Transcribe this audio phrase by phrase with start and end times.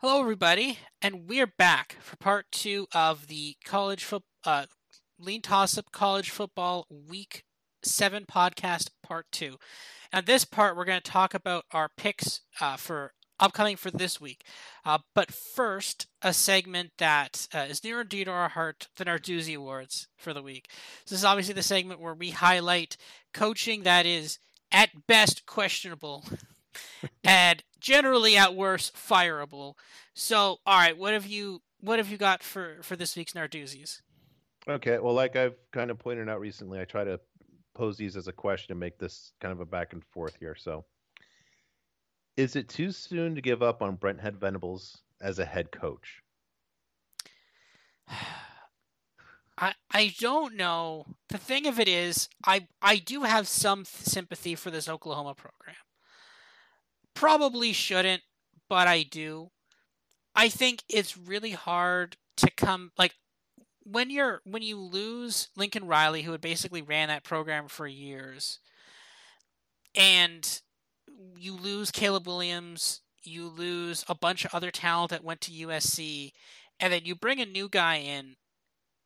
[0.00, 4.06] Hello, everybody, and we're back for part two of the college
[4.44, 4.66] uh,
[5.18, 7.44] lean toss up college football week
[7.82, 9.56] seven podcast part two.
[10.12, 14.20] Now, this part we're going to talk about our picks uh, for upcoming for this
[14.20, 14.44] week.
[14.84, 19.06] Uh, but first, a segment that uh, is near and dear to our heart, the
[19.06, 20.68] Narduzzi Awards for the week.
[21.06, 22.98] So this is obviously the segment where we highlight
[23.32, 24.40] coaching that is
[24.70, 26.22] at best questionable
[27.24, 29.74] and generally at worst fireable.
[30.14, 34.02] So, all right, what have you what have you got for for this week's Narduzzi's?
[34.68, 37.20] Okay, well, like I've kind of pointed out recently, I try to
[37.74, 40.56] pose these as a question and make this kind of a back and forth here.
[40.56, 40.84] So,
[42.36, 46.22] is it too soon to give up on Brent Head Venables as a head coach?
[49.58, 51.06] I I don't know.
[51.28, 55.76] The thing of it is, I I do have some sympathy for this Oklahoma program.
[57.16, 58.22] Probably shouldn't,
[58.68, 59.50] but I do.
[60.34, 63.14] I think it's really hard to come like
[63.84, 68.58] when you're when you lose Lincoln Riley, who had basically ran that program for years,
[69.94, 70.60] and
[71.38, 76.32] you lose Caleb Williams, you lose a bunch of other talent that went to USC,
[76.78, 78.36] and then you bring a new guy in.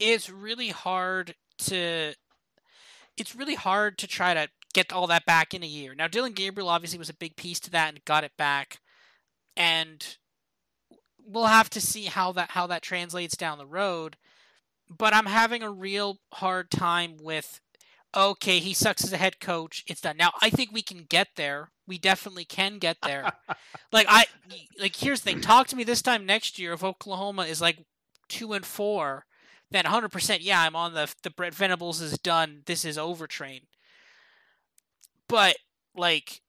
[0.00, 2.14] It's really hard to.
[3.16, 5.94] It's really hard to try to get all that back in a year.
[5.94, 8.80] Now, Dillon Gabriel obviously was a big piece to that and got it back,
[9.56, 10.16] and
[11.24, 14.16] we'll have to see how that how that translates down the road.
[14.88, 17.60] But I'm having a real hard time with
[18.14, 19.84] okay, he sucks as a head coach.
[19.86, 20.16] It's done.
[20.16, 21.70] Now I think we can get there.
[21.86, 23.30] We definitely can get there.
[23.92, 24.26] like I
[24.78, 25.40] like here's the thing.
[25.40, 27.84] Talk to me this time next year if Oklahoma is like
[28.28, 29.26] two and four,
[29.70, 32.62] then 100 percent yeah I'm on the the Brent Venables is done.
[32.66, 33.62] This is overtrain.
[35.30, 35.56] But
[35.94, 36.42] like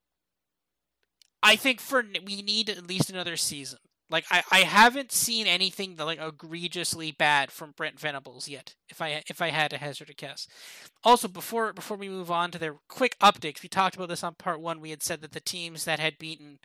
[1.44, 3.80] I think for we need at least another season.
[4.10, 8.76] Like I, I haven't seen anything that, like egregiously bad from Brent Venables yet.
[8.90, 10.48] If I if I had to hazard a guess.
[11.04, 14.36] Also, before before we move on to their quick updates, we talked about this on
[14.36, 14.82] part one.
[14.82, 16.60] We had said that the teams that had beaten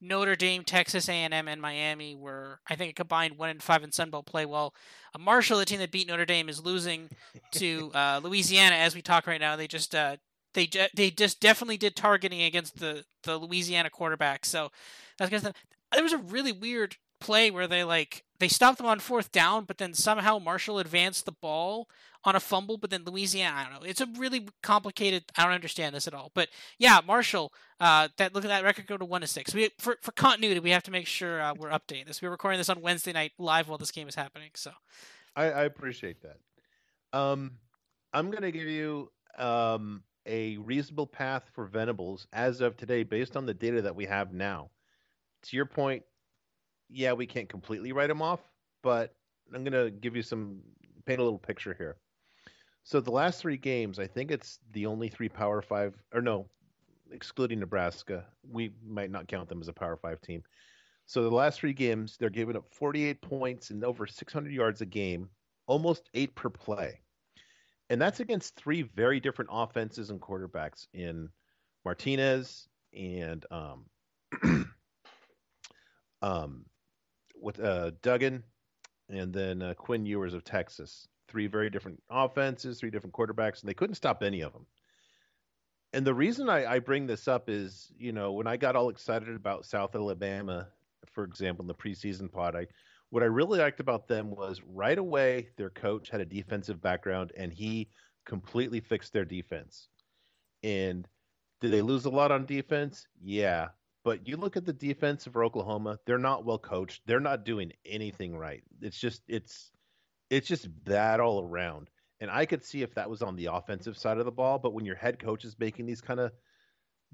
[0.00, 3.92] Notre Dame, Texas A&M, and Miami were, I think, a combined one and five in
[3.92, 4.44] Sun Belt play.
[4.44, 4.74] Well,
[5.14, 7.08] a Marshall, the team that beat Notre Dame, is losing
[7.52, 9.54] to uh, Louisiana as we talk right now.
[9.54, 10.16] They just uh,
[10.54, 14.44] they they just definitely did targeting against the the Louisiana quarterback.
[14.44, 14.70] So
[15.18, 15.52] that's because
[15.92, 19.64] there was a really weird play where they like they stopped them on fourth down,
[19.64, 21.88] but then somehow Marshall advanced the ball
[22.24, 23.88] on a fumble, but then Louisiana, I don't know.
[23.88, 25.24] It's a really complicated.
[25.36, 26.30] I don't understand this at all.
[26.34, 26.48] But
[26.78, 29.54] yeah, Marshall, uh, that look at that record go to one to six.
[29.54, 32.20] We for for continuity, we have to make sure uh, we're updating this.
[32.20, 34.50] We're recording this on Wednesday night live while this game is happening.
[34.54, 34.72] So
[35.34, 36.38] I, I appreciate that.
[37.16, 37.52] Um,
[38.12, 43.46] I'm gonna give you um a reasonable path for Venables as of today, based on
[43.46, 44.70] the data that we have now
[45.42, 46.02] to your point,
[46.88, 48.40] yeah, we can't completely write him off,
[48.82, 49.14] but
[49.54, 50.60] I'm going to give you some
[51.04, 51.96] paint a little picture here.
[52.84, 56.46] So the last three games, I think it's the only three Power Five, or no,
[57.12, 58.24] excluding Nebraska.
[58.50, 60.42] We might not count them as a Power Five team.
[61.06, 64.86] So the last three games, they're giving up 48 points and over 600 yards a
[64.86, 65.28] game,
[65.66, 67.00] almost eight per play,
[67.92, 71.28] and that's against three very different offenses and quarterbacks in
[71.84, 72.66] Martinez
[72.96, 73.84] and um,
[76.22, 76.64] um,
[77.38, 78.44] with uh, Duggan,
[79.10, 81.06] and then uh, Quinn Ewers of Texas.
[81.28, 84.64] Three very different offenses, three different quarterbacks, and they couldn't stop any of them.
[85.92, 88.88] And the reason I, I bring this up is, you know, when I got all
[88.88, 90.66] excited about South Alabama,
[91.12, 92.68] for example, in the preseason pod, I
[93.12, 97.30] what I really liked about them was right away their coach had a defensive background
[97.36, 97.90] and he
[98.24, 99.88] completely fixed their defense.
[100.62, 101.06] And
[101.60, 103.06] did they lose a lot on defense?
[103.22, 103.68] Yeah,
[104.02, 107.02] but you look at the defense for Oklahoma; they're not well coached.
[107.04, 108.62] They're not doing anything right.
[108.80, 109.70] It's just it's
[110.30, 111.90] it's just bad all around.
[112.18, 114.72] And I could see if that was on the offensive side of the ball, but
[114.72, 116.32] when your head coach is making these kind of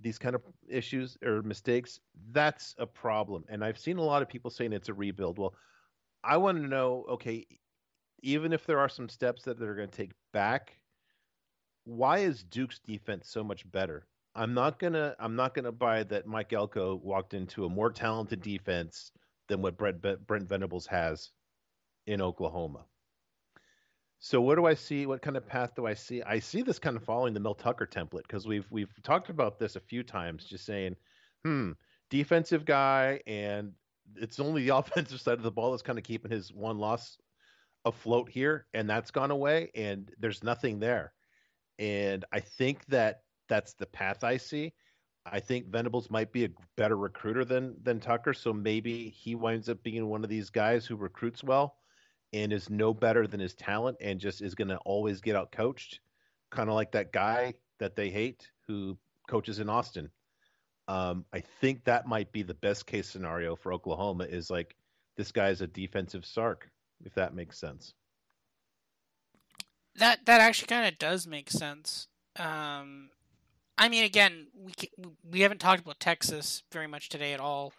[0.00, 1.98] these kind of issues or mistakes,
[2.30, 3.44] that's a problem.
[3.48, 5.40] And I've seen a lot of people saying it's a rebuild.
[5.40, 5.54] Well,
[6.24, 7.46] I want to know, okay,
[8.22, 10.76] even if there are some steps that they're going to take back,
[11.84, 14.06] why is Duke's defense so much better?
[14.34, 18.40] I'm not gonna I'm not gonna buy that Mike Elko walked into a more talented
[18.40, 19.10] defense
[19.48, 21.30] than what Brent Brent Venables has
[22.06, 22.84] in Oklahoma.
[24.20, 25.06] So what do I see?
[25.06, 26.22] What kind of path do I see?
[26.22, 29.58] I see this kind of following the Mel Tucker template because we've we've talked about
[29.58, 30.96] this a few times, just saying,
[31.44, 31.72] hmm,
[32.10, 33.72] defensive guy, and
[34.16, 37.18] it's only the offensive side of the ball that's kind of keeping his one loss
[37.84, 41.12] afloat here, and that's gone away, and there's nothing there.
[41.78, 44.74] And I think that that's the path I see.
[45.26, 49.68] I think Venables might be a better recruiter than than Tucker, so maybe he winds
[49.68, 51.76] up being one of these guys who recruits well
[52.32, 55.52] and is no better than his talent and just is going to always get out
[55.52, 56.00] coached,
[56.50, 60.10] kind of like that guy that they hate who coaches in Austin.
[60.88, 64.74] Um, I think that might be the best case scenario for Oklahoma is like
[65.16, 66.70] this guy's a defensive Sark,
[67.04, 67.92] if that makes sense.
[69.96, 72.08] That that actually kind of does make sense.
[72.36, 73.10] Um,
[73.76, 74.72] I mean, again, we
[75.30, 77.74] we haven't talked about Texas very much today at all,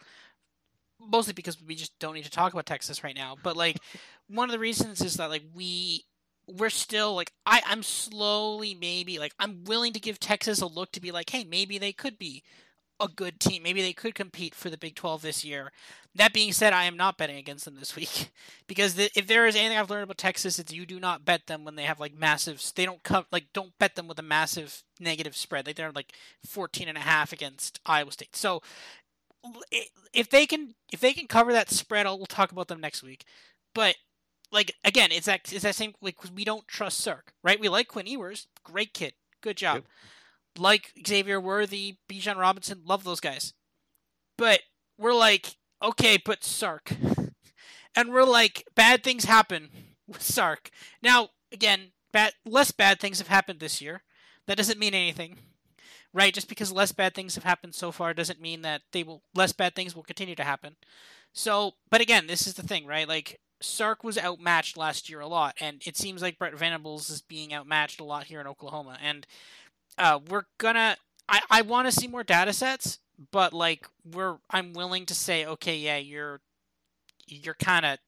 [0.99, 3.35] mostly because we just don't need to talk about Texas right now.
[3.41, 3.77] But like,
[4.27, 6.03] one of the reasons is that like we
[6.47, 10.91] we're still like I I'm slowly maybe like I'm willing to give Texas a look
[10.91, 12.43] to be like, hey, maybe they could be
[12.99, 13.63] a good team.
[13.63, 15.71] Maybe they could compete for the Big 12 this year.
[16.15, 18.31] That being said, I am not betting against them this week
[18.67, 21.47] because the, if there is anything I've learned about Texas, it's you do not bet
[21.47, 22.63] them when they have like massive.
[22.75, 25.67] They don't come like don't bet them with a massive negative spread.
[25.67, 26.13] Like they're like
[26.45, 28.35] 14 and a half against Iowa State.
[28.35, 28.61] So
[30.11, 33.03] if they can if they can cover that spread, I'll, we'll talk about them next
[33.03, 33.25] week.
[33.73, 33.95] But
[34.51, 37.59] like again, it's that it's that same like we don't trust Sark, right?
[37.59, 39.75] We like Quinn Ewers, great kid, good job.
[39.75, 39.85] Yep
[40.59, 43.53] like Xavier Worthy, Bijan Robinson, love those guys.
[44.37, 44.61] But
[44.97, 46.91] we're like, okay, but Sark.
[47.95, 49.69] and we're like, bad things happen
[50.07, 50.69] with Sark.
[51.01, 54.03] Now, again, bad less bad things have happened this year.
[54.47, 55.37] That doesn't mean anything.
[56.11, 56.33] Right?
[56.33, 59.51] Just because less bad things have happened so far doesn't mean that they will less
[59.51, 60.75] bad things will continue to happen.
[61.33, 63.07] So, but again, this is the thing, right?
[63.07, 67.21] Like Sark was outmatched last year a lot, and it seems like Brent Venables is
[67.21, 68.97] being outmatched a lot here in Oklahoma.
[69.03, 69.27] And
[69.99, 70.97] uh, we're gonna.
[71.27, 72.99] I I want to see more data sets,
[73.31, 76.41] but like we're I'm willing to say, okay, yeah, you're
[77.27, 77.99] you're kind of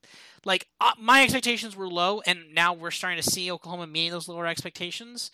[0.45, 4.27] like uh, my expectations were low, and now we're starting to see Oklahoma meeting those
[4.27, 5.29] lower expectations.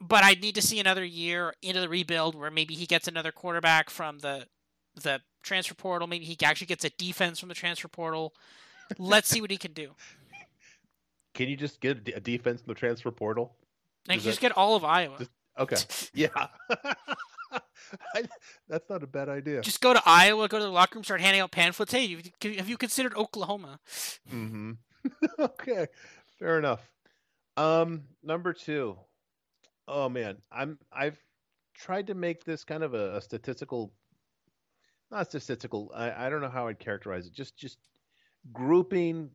[0.00, 3.32] But I need to see another year into the rebuild where maybe he gets another
[3.32, 4.46] quarterback from the
[5.02, 6.08] the transfer portal.
[6.08, 8.34] Maybe he actually gets a defense from the transfer portal.
[8.98, 9.90] Let's see what he can do.
[11.34, 13.56] Can you just get a defense from the transfer portal?
[14.06, 15.16] Like, just get all of Iowa.
[15.18, 15.76] Just, Okay.
[16.14, 16.28] Yeah.
[18.14, 18.24] I,
[18.68, 19.60] that's not a bad idea.
[19.60, 21.92] Just go to Iowa, go to the locker room, start handing out pamphlets.
[21.92, 22.16] Hey,
[22.56, 23.78] have you considered Oklahoma?
[24.32, 24.72] Mm-hmm.
[25.38, 25.86] okay,
[26.38, 26.80] fair enough.
[27.56, 28.96] Um, number two.
[29.86, 31.18] Oh man, I'm I've
[31.74, 33.92] tried to make this kind of a, a statistical,
[35.10, 35.90] not statistical.
[35.94, 37.34] I, I don't know how I'd characterize it.
[37.34, 37.78] Just just
[38.52, 39.30] grouping,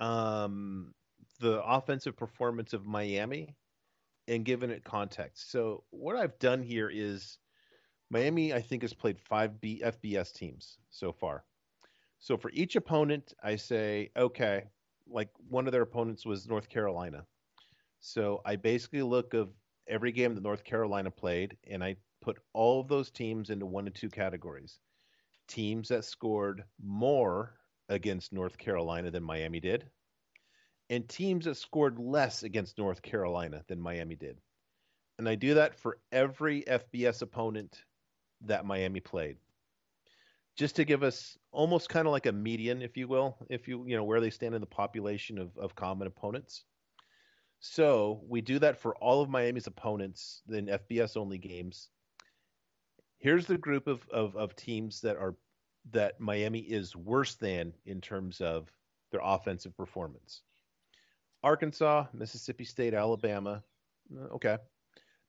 [0.00, 0.92] um,
[1.40, 3.54] the offensive performance of Miami
[4.28, 5.50] and given it context.
[5.50, 7.38] So what I've done here is
[8.10, 11.44] Miami, I think, has played five B- FBS teams so far.
[12.18, 14.64] So for each opponent, I say, okay,
[15.08, 17.24] like one of their opponents was North Carolina.
[18.00, 19.50] So I basically look of
[19.88, 23.86] every game that North Carolina played, and I put all of those teams into one
[23.86, 24.80] and two categories.
[25.48, 27.54] Teams that scored more
[27.88, 29.88] against North Carolina than Miami did,
[30.90, 34.38] and teams that scored less against North Carolina than Miami did.
[35.18, 37.82] And I do that for every FBS opponent
[38.42, 39.36] that Miami played.
[40.56, 43.84] Just to give us almost kind of like a median, if you will, if you
[43.86, 46.64] you know where they stand in the population of, of common opponents.
[47.60, 51.88] So we do that for all of Miami's opponents in FBS only games.
[53.18, 55.36] Here's the group of, of, of teams that are
[55.92, 58.70] that Miami is worse than in terms of
[59.10, 60.42] their offensive performance.
[61.42, 63.62] Arkansas, Mississippi State, Alabama.
[64.14, 64.58] Uh, okay.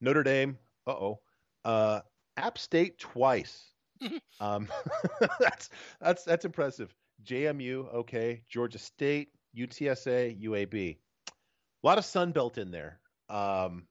[0.01, 0.57] Notre Dame.
[0.85, 1.19] Uh-oh.
[1.65, 2.01] Uh
[2.37, 3.71] App State twice.
[4.39, 4.67] um,
[5.39, 6.93] that's that's that's impressive.
[7.25, 8.43] JMU, okay.
[8.47, 10.97] Georgia State, UTSA, UAB.
[11.27, 12.99] A lot of Sun Belt in there.
[13.29, 13.87] Um,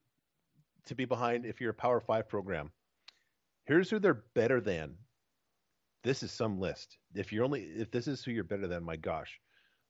[0.87, 2.71] to be behind if you're a Power Five program.
[3.65, 4.95] Here's who they're better than.
[6.05, 6.99] This is some list.
[7.15, 9.41] If you're only if this is who you're better than, my gosh.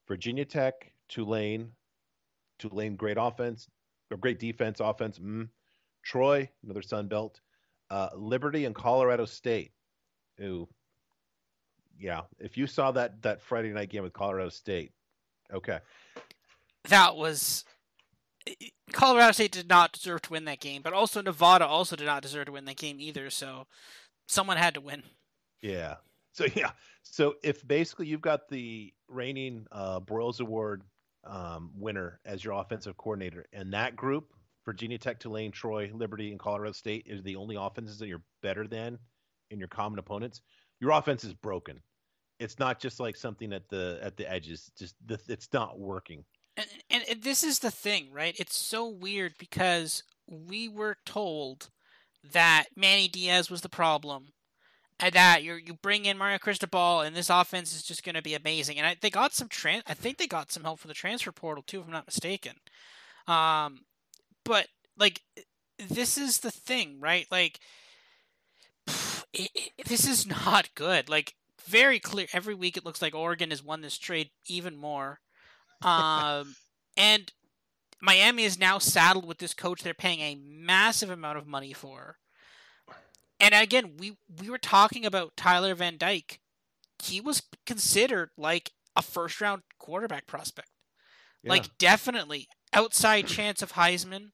[0.08, 1.72] Virginia Tech, Tulane,
[2.58, 3.68] Tulane, great offense,
[4.10, 5.18] or great defense, offense.
[5.18, 5.48] Mm.
[6.02, 7.40] Troy, another Sun Belt.
[7.90, 9.72] Uh, Liberty and Colorado State.
[10.40, 10.68] Ooh,
[11.98, 12.22] yeah.
[12.38, 14.92] If you saw that that Friday night game with Colorado State,
[15.52, 15.78] okay.
[16.88, 17.64] That was
[18.92, 22.22] Colorado State did not deserve to win that game, but also Nevada also did not
[22.22, 23.30] deserve to win that game either.
[23.30, 23.66] So
[24.26, 25.02] someone had to win.
[25.62, 25.96] Yeah.
[26.32, 26.70] So yeah.
[27.02, 30.82] So if basically you've got the reigning uh, Broyles Award
[31.26, 33.46] um, winner as your offensive coordinator.
[33.52, 34.32] And that group,
[34.64, 38.66] Virginia Tech, Tulane, Troy, Liberty, and Colorado State, is the only offenses that you're better
[38.66, 38.98] than
[39.50, 40.40] in your common opponents.
[40.80, 41.80] Your offense is broken.
[42.38, 44.70] It's not just like something at the at the edges.
[44.78, 46.24] Just the, it's not working.
[46.56, 48.34] And, and, and this is the thing, right?
[48.38, 51.70] It's so weird because we were told
[52.32, 54.28] that Manny Diaz was the problem,
[54.98, 58.22] and that you you bring in Mario Cristobal, and this offense is just going to
[58.22, 58.78] be amazing.
[58.78, 61.32] And I, they got some tran- I think they got some help from the transfer
[61.32, 62.52] portal too, if I'm not mistaken.
[63.26, 63.80] Um,
[64.44, 65.22] but like
[65.78, 67.26] this is the thing, right?
[67.30, 67.60] Like
[69.32, 71.08] it, it, this is not good.
[71.08, 71.34] Like
[71.66, 75.20] very clear every week it looks like Oregon has won this trade even more.
[75.82, 76.56] Um,
[76.96, 77.32] and
[78.00, 82.18] Miami is now saddled with this coach they're paying a massive amount of money for.
[83.46, 86.40] And again, we we were talking about Tyler Van Dyke.
[87.00, 90.68] He was considered like a first round quarterback prospect.
[91.44, 91.50] Yeah.
[91.50, 94.30] Like definitely outside chance of Heisman.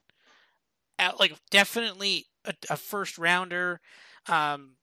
[0.99, 3.83] Out, like definitely a, a first rounder.
[4.31, 4.77] Um,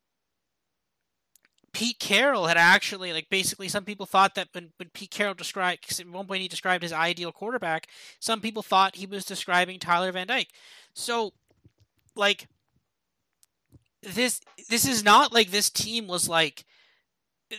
[1.73, 5.99] Pete Carroll had actually like basically some people thought that when, when Pete Carroll described
[5.99, 7.87] at one point he described his ideal quarterback,
[8.19, 10.49] some people thought he was describing Tyler Van Dyke.
[10.93, 11.33] So
[12.15, 12.47] like
[14.01, 16.65] this this is not like this team was like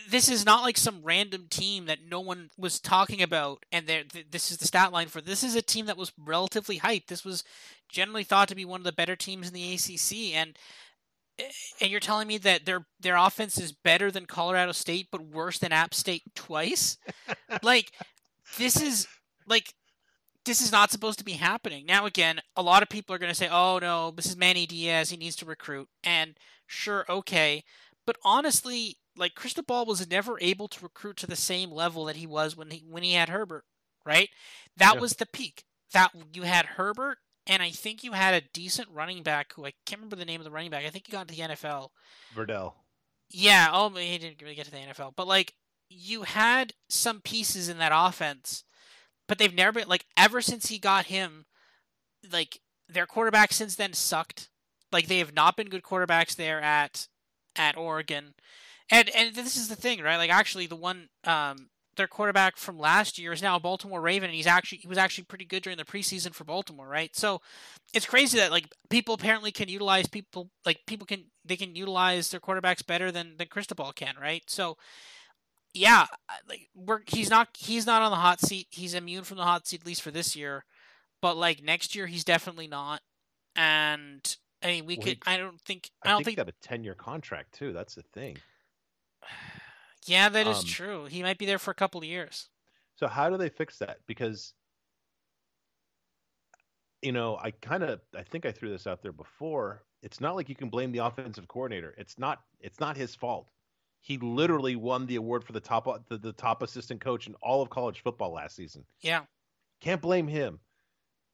[0.09, 3.87] this is not like some random team that no one was talking about and
[4.31, 7.25] this is the stat line for this is a team that was relatively hyped this
[7.25, 7.43] was
[7.89, 10.57] generally thought to be one of the better teams in the ACC and
[11.79, 15.57] and you're telling me that their their offense is better than Colorado State but worse
[15.57, 16.97] than App State twice?
[17.63, 17.91] like
[18.57, 19.07] this is
[19.47, 19.73] like
[20.45, 21.85] this is not supposed to be happening.
[21.85, 24.65] Now again, a lot of people are going to say, "Oh no, this is Manny
[24.65, 27.63] Diaz, he needs to recruit." And sure, okay,
[28.05, 32.27] but honestly, like Cristobal was never able to recruit to the same level that he
[32.27, 33.65] was when he when he had Herbert,
[34.05, 34.29] right?
[34.77, 35.01] That yeah.
[35.01, 35.63] was the peak.
[35.93, 37.17] That you had Herbert
[37.47, 40.39] and I think you had a decent running back who I can't remember the name
[40.39, 40.85] of the running back.
[40.85, 41.89] I think he got to the NFL.
[42.35, 42.73] Verdell.
[43.29, 45.53] Yeah, oh, he didn't really get to the NFL, but like
[45.89, 48.63] you had some pieces in that offense,
[49.31, 51.45] but they've never been like ever since he got him,
[52.33, 52.59] like
[52.89, 54.49] their quarterback since then sucked.
[54.91, 57.07] Like they have not been good quarterbacks there at
[57.55, 58.33] at Oregon.
[58.91, 60.17] And and this is the thing, right?
[60.17, 64.29] Like actually the one um their quarterback from last year is now a Baltimore Raven,
[64.29, 67.15] and he's actually he was actually pretty good during the preseason for Baltimore, right?
[67.15, 67.39] So
[67.93, 72.31] it's crazy that like people apparently can utilize people like people can they can utilize
[72.31, 74.43] their quarterbacks better than than Cristobal can, right?
[74.47, 74.75] So
[75.73, 76.05] yeah,
[76.49, 78.67] like we're he's not he's not on the hot seat.
[78.71, 80.65] He's immune from the hot seat at least for this year,
[81.21, 83.01] but like next year he's definitely not.
[83.55, 85.17] And I mean, we well, could.
[85.25, 85.89] He, I don't think.
[86.03, 87.73] I, I don't think, think got a ten year contract too.
[87.73, 88.37] That's the thing.
[90.07, 91.05] Yeah, that is um, true.
[91.05, 92.49] He might be there for a couple of years.
[92.95, 93.97] So how do they fix that?
[94.07, 94.55] Because
[97.03, 99.83] you know, I kind of I think I threw this out there before.
[100.01, 101.93] It's not like you can blame the offensive coordinator.
[101.99, 103.47] It's not it's not his fault.
[104.01, 107.61] He literally won the award for the top the, the top assistant coach in all
[107.61, 108.83] of college football last season.
[108.99, 109.21] Yeah.
[109.79, 110.59] Can't blame him.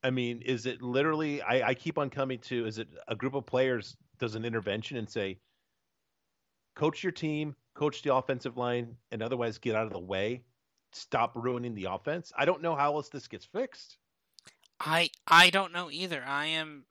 [0.03, 3.33] I mean, is it literally I, I keep on coming to is it a group
[3.33, 5.39] of players does an intervention and say,
[6.75, 10.43] coach your team, coach the offensive line, and otherwise get out of the way.
[10.91, 12.31] Stop ruining the offense.
[12.37, 13.97] I don't know how else this gets fixed.
[14.79, 16.23] I I don't know either.
[16.25, 16.85] I am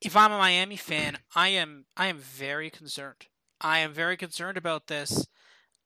[0.00, 3.26] if I'm a Miami fan, I am I am very concerned.
[3.60, 5.26] I am very concerned about this,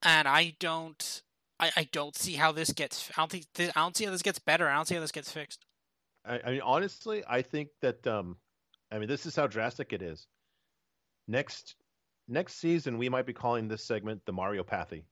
[0.03, 1.23] and I don't
[1.59, 3.11] I, I don't see how this gets.
[3.17, 4.69] I don't think this, I don't see how this gets better.
[4.69, 5.65] I don't see how this gets fixed.
[6.25, 8.37] I, I mean, honestly, I think that um,
[8.91, 10.27] I mean, this is how drastic it is.
[11.29, 11.77] Next
[12.29, 15.05] next season we might be calling this segment the Mario Pathy.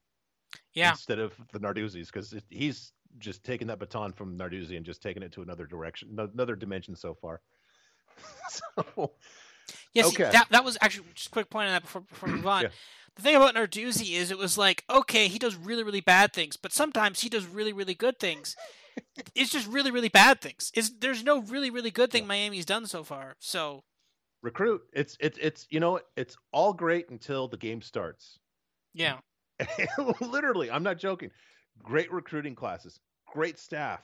[0.75, 0.91] Yeah.
[0.91, 5.23] Instead of the Narduzzi's, because he's just taking that baton from Narduzzi and just taking
[5.23, 7.41] it to another direction, another dimension so far.
[8.51, 9.13] so,
[9.95, 10.31] yes, okay.
[10.31, 12.63] that that was actually just a quick point on that before before we move on.
[12.63, 12.69] yeah.
[13.17, 16.57] The thing about Narduzzi is it was like, okay, he does really, really bad things,
[16.57, 18.57] but sometimes he does really, really good things.
[19.35, 20.73] it's just really, really bad things.
[20.75, 22.29] Is there's no really, really good thing yeah.
[22.29, 23.37] Miami's done so far.
[23.39, 23.85] So
[24.43, 24.83] recruit.
[24.93, 28.39] It's it's it's you know it's all great until the game starts.
[28.95, 29.19] Yeah.
[30.21, 31.31] Literally, I'm not joking.
[31.83, 34.01] Great recruiting classes, great staff,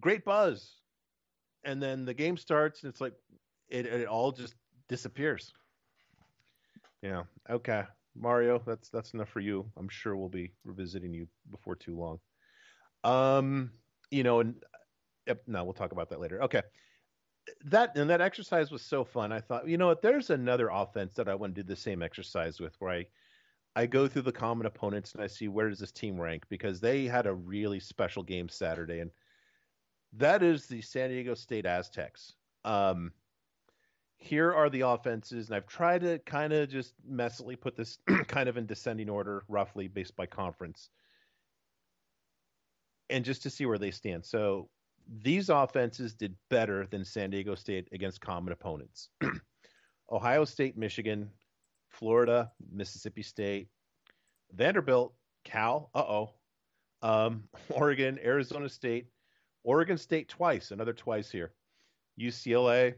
[0.00, 0.76] great buzz,
[1.64, 3.14] and then the game starts and it's like
[3.68, 4.54] it it all just
[4.88, 5.52] disappears.
[7.02, 7.24] Yeah.
[7.48, 7.84] Okay.
[8.14, 9.70] Mario, that's that's enough for you.
[9.76, 12.18] I'm sure we'll be revisiting you before too long.
[13.04, 13.70] Um,
[14.10, 14.56] you know, and
[15.26, 16.42] yep, no, we'll talk about that later.
[16.42, 16.62] Okay
[17.64, 19.32] that and that exercise was so fun.
[19.32, 22.02] I thought, you know what, there's another offense that I want to do the same
[22.02, 23.06] exercise with, where I
[23.76, 26.80] I go through the common opponents and I see where does this team rank because
[26.80, 29.10] they had a really special game Saturday, and
[30.14, 32.34] that is the San Diego State Aztecs.
[32.64, 33.12] Um,
[34.18, 38.48] here are the offenses, and I've tried to kind of just messily put this kind
[38.48, 40.90] of in descending order, roughly based by conference,
[43.08, 44.26] and just to see where they stand.
[44.26, 44.68] So
[45.22, 49.08] these offenses did better than San Diego State against common opponents.
[50.10, 51.30] Ohio State, Michigan,
[51.88, 53.68] Florida, Mississippi State,
[54.52, 56.34] Vanderbilt, Cal, uh oh,
[57.02, 59.06] um, Oregon, Arizona State,
[59.62, 61.52] Oregon State twice, another twice here,
[62.20, 62.94] UCLA.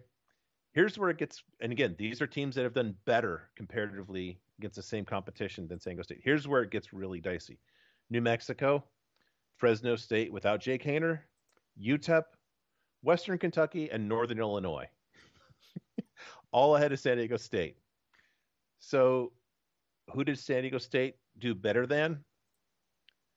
[0.72, 4.76] Here's where it gets, and again, these are teams that have done better comparatively against
[4.76, 6.20] the same competition than San Diego State.
[6.22, 7.58] Here's where it gets really dicey
[8.08, 8.84] New Mexico,
[9.56, 11.20] Fresno State without Jake Haener,
[11.82, 12.22] UTEP,
[13.02, 14.88] Western Kentucky, and Northern Illinois.
[16.52, 17.76] All ahead of San Diego State.
[18.78, 19.32] So,
[20.12, 22.24] who did San Diego State do better than?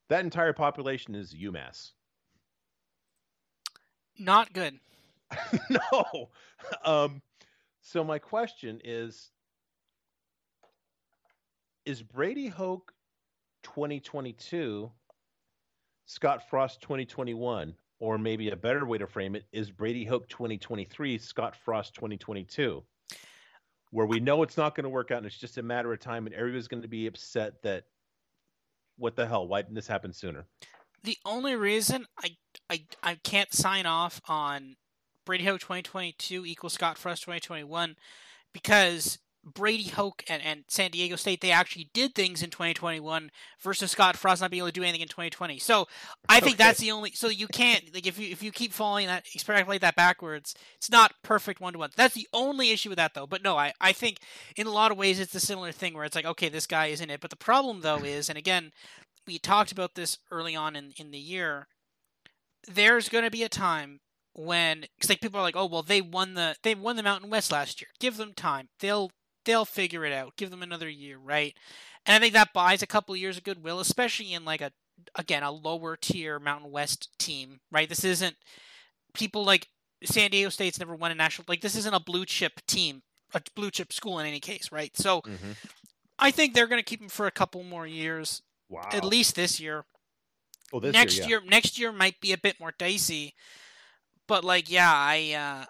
[0.10, 1.92] That entire population is UMass.
[4.20, 4.80] Not good.
[5.70, 6.30] no.
[6.84, 7.22] Um,
[7.82, 9.32] so my question is:
[11.86, 12.94] Is Brady Hoke
[13.64, 14.92] 2022
[16.06, 21.18] Scott Frost 2021, or maybe a better way to frame it is Brady Hoke 2023
[21.18, 22.84] Scott Frost 2022?
[23.94, 26.00] where we know it's not going to work out and it's just a matter of
[26.00, 27.84] time and everybody's going to be upset that
[28.98, 30.46] what the hell why didn't this happen sooner
[31.04, 32.36] the only reason i
[32.70, 34.76] i, I can't sign off on
[35.26, 37.96] brady hoke 2022 equals scott frost 2021
[38.54, 43.92] because Brady Hoke and, and San Diego State, they actually did things in 2021 versus
[43.92, 45.60] Scott Frost not being able to do anything in 2020.
[45.60, 45.88] So
[46.30, 46.64] I think okay.
[46.64, 47.12] that's the only.
[47.12, 50.90] So you can't like if you if you keep following that extrapolate that backwards, it's
[50.90, 51.90] not perfect one to one.
[51.98, 53.28] That's the only issue with that though.
[53.28, 54.20] But no, I I think
[54.56, 56.88] in a lot of ways it's a similar thing where it's like okay, this guy
[56.88, 57.20] isn't it.
[57.20, 58.72] But the problem though is, and again,
[59.28, 61.68] we talked about this early on in in the year.
[62.66, 64.00] There's going to be a time
[64.36, 67.30] when cause like people are like, oh well, they won the they won the Mountain
[67.30, 67.90] West last year.
[68.00, 68.70] Give them time.
[68.80, 69.12] They'll
[69.46, 70.36] they'll figure it out.
[70.38, 71.56] Give them another year, right?
[72.06, 74.72] And I think that buys a couple of years of goodwill, especially in like a
[75.16, 77.90] again a lower tier Mountain West team, right?
[77.90, 78.36] This isn't
[79.14, 79.68] people like
[80.04, 83.42] San Diego State's never won a national like this isn't a blue chip team, a
[83.56, 84.96] blue chip school in any case, right?
[84.98, 85.52] So mm-hmm.
[86.20, 88.90] I think they're going to keep him for a couple more years, wow.
[88.92, 89.86] at least this year.
[90.72, 91.30] Oh, this next year, yeah.
[91.30, 93.36] year, next year might be a bit more dicey,
[94.28, 95.66] but like yeah, I uh,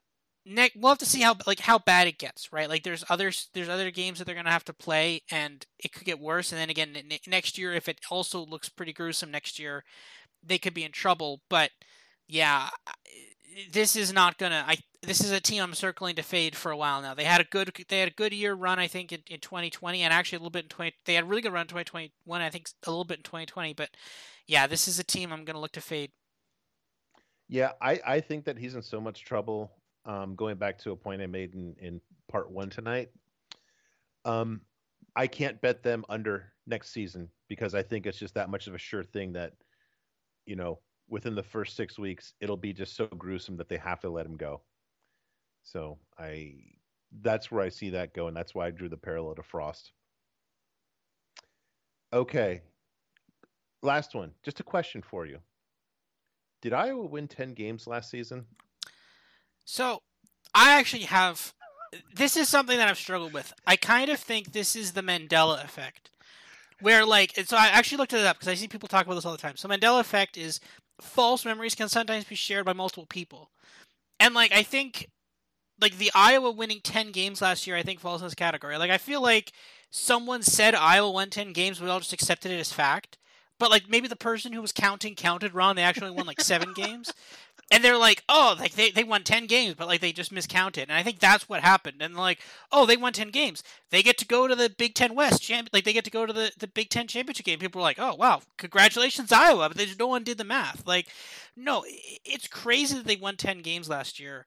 [0.45, 2.69] next we'll have to see how like how bad it gets right?
[2.69, 6.05] Like there's others there's other games that they're to have to play and it could
[6.05, 9.59] get worse and then again n- next year if it also looks pretty gruesome next
[9.59, 9.83] year
[10.43, 11.71] they could be in trouble but
[12.27, 12.69] yeah
[13.71, 16.77] this is not gonna i this is a team i'm circling to fade for a
[16.77, 17.13] while now.
[17.13, 20.01] They had a good they had a good year run i think in, in 2020
[20.01, 22.41] and actually a little bit in 20 they had a really good run in 2021
[22.41, 23.89] i think a little bit in 2020 but
[24.47, 26.11] yeah this is a team i'm gonna look to fade
[27.53, 29.71] yeah i i think that he's in so much trouble
[30.05, 33.09] um, going back to a point I made in, in part one tonight,
[34.25, 34.61] um,
[35.15, 38.73] I can't bet them under next season because I think it's just that much of
[38.73, 39.53] a sure thing that,
[40.45, 43.99] you know, within the first six weeks, it'll be just so gruesome that they have
[44.01, 44.61] to let him go.
[45.63, 46.55] So I,
[47.21, 48.29] that's where I see that going.
[48.29, 49.91] And that's why I drew the parallel to Frost.
[52.11, 52.61] Okay.
[53.81, 54.31] Last one.
[54.43, 55.39] Just a question for you.
[56.63, 58.45] Did Iowa win 10 games last season?
[59.65, 60.01] So,
[60.55, 61.53] I actually have.
[62.15, 63.51] This is something that I've struggled with.
[63.67, 66.09] I kind of think this is the Mandela effect,
[66.79, 69.25] where like, so I actually looked it up because I see people talk about this
[69.25, 69.57] all the time.
[69.57, 70.61] So Mandela effect is
[71.01, 73.51] false memories can sometimes be shared by multiple people,
[74.21, 75.09] and like I think,
[75.81, 78.77] like the Iowa winning ten games last year, I think falls in this category.
[78.77, 79.51] Like I feel like
[79.91, 83.17] someone said Iowa won ten games, we all just accepted it as fact.
[83.63, 85.77] But like maybe the person who was counting counted wrong.
[85.77, 87.13] They actually won like seven games
[87.71, 90.89] and they're like, oh, like they, they won ten games, but like they just miscounted,
[90.89, 92.01] and I think that's what happened.
[92.01, 92.39] And like,
[92.73, 95.69] oh, they won ten games, they get to go to the Big Ten West champ,
[95.71, 97.57] like they get to go to the, the Big Ten championship game.
[97.57, 100.85] People were like, oh wow, congratulations Iowa, but they just no one did the math.
[100.85, 101.07] Like,
[101.55, 104.45] no, it's crazy that they won ten games last year.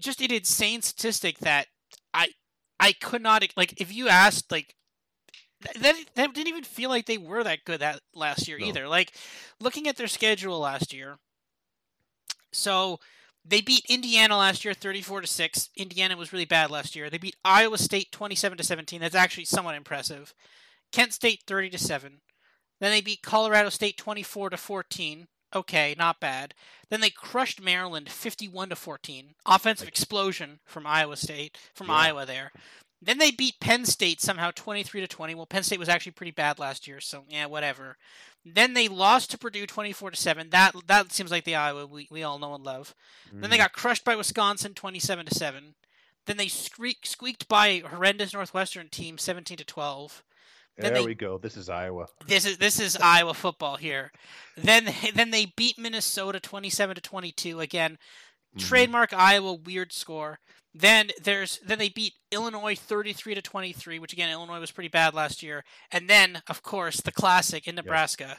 [0.00, 1.66] Just an insane statistic that
[2.14, 2.28] I
[2.80, 4.74] I could not like if you asked like
[5.80, 8.66] that, that didn't even feel like they were that good that last year no.
[8.66, 8.88] either.
[8.88, 9.12] Like
[9.60, 11.18] looking at their schedule last year
[12.52, 13.00] so
[13.44, 15.70] they beat Indiana last year 34 to 6.
[15.76, 17.10] Indiana was really bad last year.
[17.10, 19.00] They beat Iowa State 27 to 17.
[19.00, 20.34] That's actually somewhat impressive.
[20.92, 22.20] Kent State 30 to 7.
[22.80, 25.26] Then they beat Colorado State 24 to 14.
[25.54, 26.54] Okay, not bad.
[26.88, 29.34] Then they crushed Maryland 51 to 14.
[29.44, 31.94] Offensive explosion from Iowa State, from yeah.
[31.94, 32.52] Iowa there.
[33.04, 35.34] Then they beat Penn State somehow 23 to 20.
[35.34, 37.96] Well, Penn State was actually pretty bad last year, so yeah, whatever.
[38.44, 40.50] Then they lost to Purdue 24 to 7.
[40.50, 42.94] That that seems like the Iowa we, we all know and love.
[43.28, 43.40] Mm-hmm.
[43.40, 43.64] Then they mm-hmm.
[43.64, 45.74] got crushed by Wisconsin 27 to 7.
[46.26, 50.22] Then they squeak, squeaked by a horrendous Northwestern team 17 to 12.
[50.78, 51.38] Then there they, we go.
[51.38, 52.06] This is Iowa.
[52.26, 54.12] This is this is Iowa football here.
[54.56, 57.98] Then then they beat Minnesota 27 to 22 again.
[58.56, 58.68] Mm-hmm.
[58.68, 60.38] Trademark Iowa weird score.
[60.74, 65.12] Then there's then they beat Illinois 33 to 23, which again Illinois was pretty bad
[65.14, 65.64] last year.
[65.90, 68.36] And then of course the classic in Nebraska,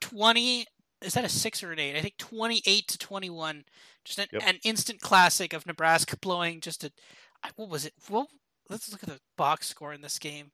[0.00, 0.66] 20
[1.02, 1.96] is that a 6 or an 8?
[1.96, 3.64] I think 28 to 21.
[4.04, 4.42] Just an, Yep.
[4.46, 6.92] an instant classic of Nebraska blowing just a
[7.56, 7.94] what was it?
[8.08, 8.28] Well,
[8.70, 10.52] let's look at the box score in this game.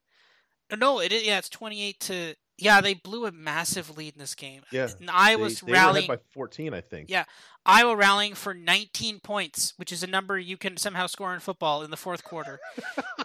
[0.75, 4.61] No, it yeah, it's 28 to yeah, they blew a massive lead in this game.
[4.71, 7.09] Yeah, And Iowa's they, they were ahead rallying by 14, I think.
[7.09, 7.25] Yeah.
[7.65, 11.83] Iowa rallying for 19 points, which is a number you can somehow score in football
[11.83, 12.59] in the fourth quarter.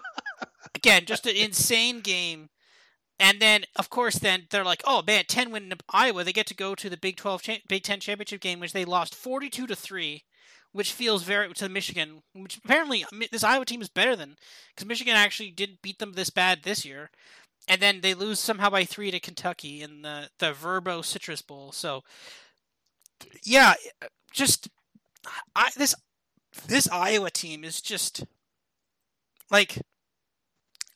[0.75, 2.51] Again, just an insane game.
[3.19, 6.25] And then, of course, then they're like, "Oh man, 10 win Iowa.
[6.25, 8.85] They get to go to the Big 12, cha- Big 10 championship game, which they
[8.85, 10.25] lost 42 to three,
[10.73, 12.23] which feels very to Michigan.
[12.35, 14.37] Which apparently this Iowa team is better than
[14.75, 17.11] because Michigan actually didn't beat them this bad this year.
[17.67, 21.73] And then they lose somehow by three to Kentucky in the the VRBO Citrus Bowl.
[21.73, 22.03] So,
[23.43, 23.75] yeah,
[24.33, 24.69] just
[25.57, 25.95] I this
[26.69, 28.25] this Iowa team is just
[29.51, 29.79] like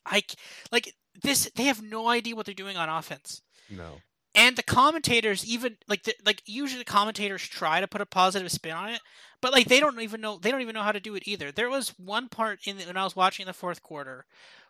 [0.05, 0.23] I
[0.71, 1.49] like this.
[1.55, 4.01] They have no idea what they're doing on offense, No.
[4.35, 8.51] and the commentators even like the, like usually the commentators try to put a positive
[8.51, 9.01] spin on it,
[9.41, 11.51] but like they don't even know they don't even know how to do it either.
[11.51, 14.25] There was one part in the, when I was watching the fourth quarter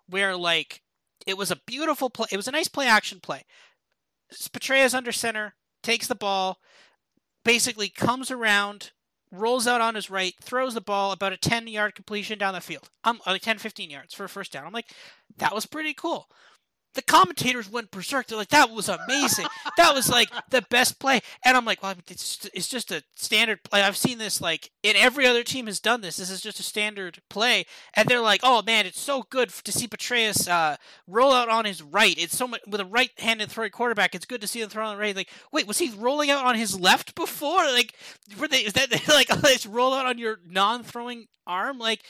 [0.08, 0.82] where like
[1.26, 2.28] it was a beautiful play.
[2.32, 3.44] It was a nice play action play.
[4.32, 6.60] Petras under center takes the ball,
[7.44, 8.92] basically comes around,
[9.32, 12.62] rolls out on his right, throws the ball about a 10 yard completion down the
[12.62, 12.90] field.
[13.04, 14.66] I'm like 10, 15 yards for a first down.
[14.66, 14.92] I'm like,
[15.38, 16.30] that was pretty cool.
[16.96, 18.28] The commentators went berserk.
[18.28, 19.46] They're like, that was amazing.
[19.78, 21.22] that was like the best play.
[21.46, 23.84] And I'm like, well, it's just, it's just a standard play.
[23.84, 26.18] I've seen this like in every other team has done this.
[26.18, 27.66] This is just a standard play.
[27.94, 31.66] And they're like, oh man, it's so good to see Petras uh, roll out on
[31.66, 32.16] his right.
[32.18, 34.16] It's so much with a right-handed throwing quarterback.
[34.16, 35.16] It's good to see him throw on the right.
[35.16, 37.60] Like, wait, was he rolling out on his left before?
[37.70, 37.96] Like,
[38.38, 38.58] were they?
[38.58, 41.78] Is that like oh, it's roll out on your non-throwing arm?
[41.78, 42.04] Like,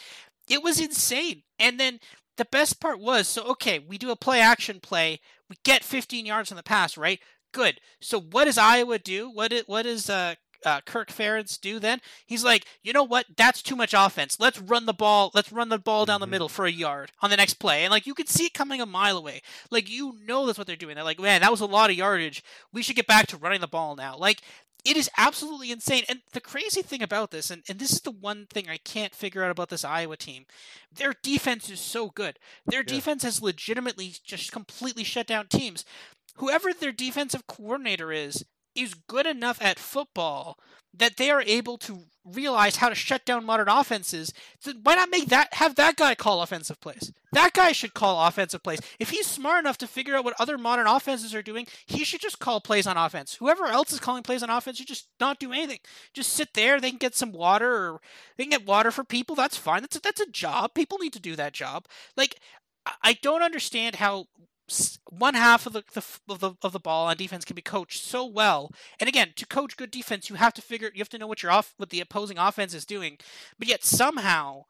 [0.49, 1.43] it was insane.
[1.59, 1.99] And then
[2.39, 3.77] the best part was so okay.
[3.77, 5.19] We do a play-action play.
[5.49, 7.19] We get 15 yards on the pass, right?
[7.51, 7.79] Good.
[8.01, 9.29] So what does Iowa do?
[9.29, 11.99] What it, what does uh, uh, Kirk Ferentz do then?
[12.25, 13.25] He's like, you know what?
[13.37, 14.39] That's too much offense.
[14.39, 15.31] Let's run the ball.
[15.33, 16.31] Let's run the ball down the Mhm.
[16.31, 17.83] middle for a yard on the next play.
[17.83, 19.41] And like you could see it coming a mile away.
[19.71, 20.95] Like you know that's what they're doing.
[20.95, 22.43] They're like, man, that was a lot of yardage.
[22.71, 24.15] We should get back to running the ball now.
[24.17, 24.41] Like
[24.85, 26.03] it is absolutely insane.
[26.09, 29.13] And the crazy thing about this, and, and this is the one thing I can't
[29.13, 30.45] figure out about this Iowa team,
[30.91, 32.39] their defense is so good.
[32.65, 32.85] Their Yeah.
[32.95, 35.85] defense has legitimately just completely shut down teams.
[36.35, 40.57] Whoever their defensive coordinator is, is good enough at football
[40.93, 44.33] that they are able to realize how to shut down modern offenses.
[44.59, 47.11] So why not make that have that guy call offensive plays?
[47.31, 48.79] That guy should call offensive plays.
[48.99, 52.21] If he's smart enough to figure out what other modern offenses are doing, he should
[52.21, 53.35] just call plays on offense.
[53.35, 55.79] Whoever else is calling plays on offense should just not do anything.
[56.13, 56.79] Just sit there.
[56.79, 58.01] They can get some water, or
[58.37, 59.35] they can get water for people.
[59.35, 59.81] That's fine.
[59.81, 60.73] That's a, that's a job.
[60.73, 61.85] People need to do that job.
[62.17, 62.35] Like
[63.03, 64.25] I- don't understand how
[65.09, 68.03] one half of the, the of the of the ball on defense can be coached
[68.03, 68.71] so well.
[68.99, 71.43] And again, to coach good defense, you have to figure you have to know what
[71.43, 73.17] your off what the opposing offense is doing.
[73.57, 74.65] But yet somehow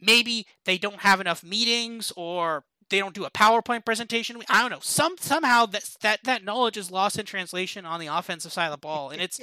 [0.00, 4.40] maybe they don't have enough meetings or they don't do a PowerPoint presentation.
[4.48, 4.78] I don't know.
[4.80, 8.72] Some somehow that that that knowledge is lost in translation on the offensive side of
[8.72, 9.40] the ball, and it's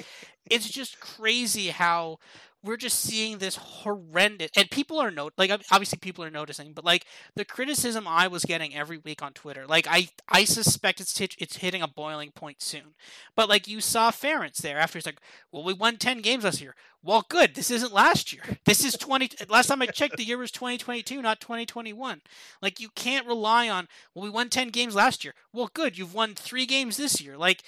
[0.49, 2.19] it's just crazy how
[2.63, 6.85] we're just seeing this horrendous and people are not like obviously people are noticing but
[6.85, 11.19] like the criticism i was getting every week on twitter like i i suspect it's
[11.19, 12.95] it's hitting a boiling point soon.
[13.35, 15.19] But like you saw Ferentz there after he's like
[15.51, 16.75] well we won 10 games last year.
[17.03, 18.43] Well good this isn't last year.
[18.65, 22.21] This is 20 last time i checked the year was 2022 not 2021
[22.61, 25.33] like you can't rely on well we won 10 games last year.
[25.51, 27.37] Well good you've won 3 games this year.
[27.37, 27.63] Like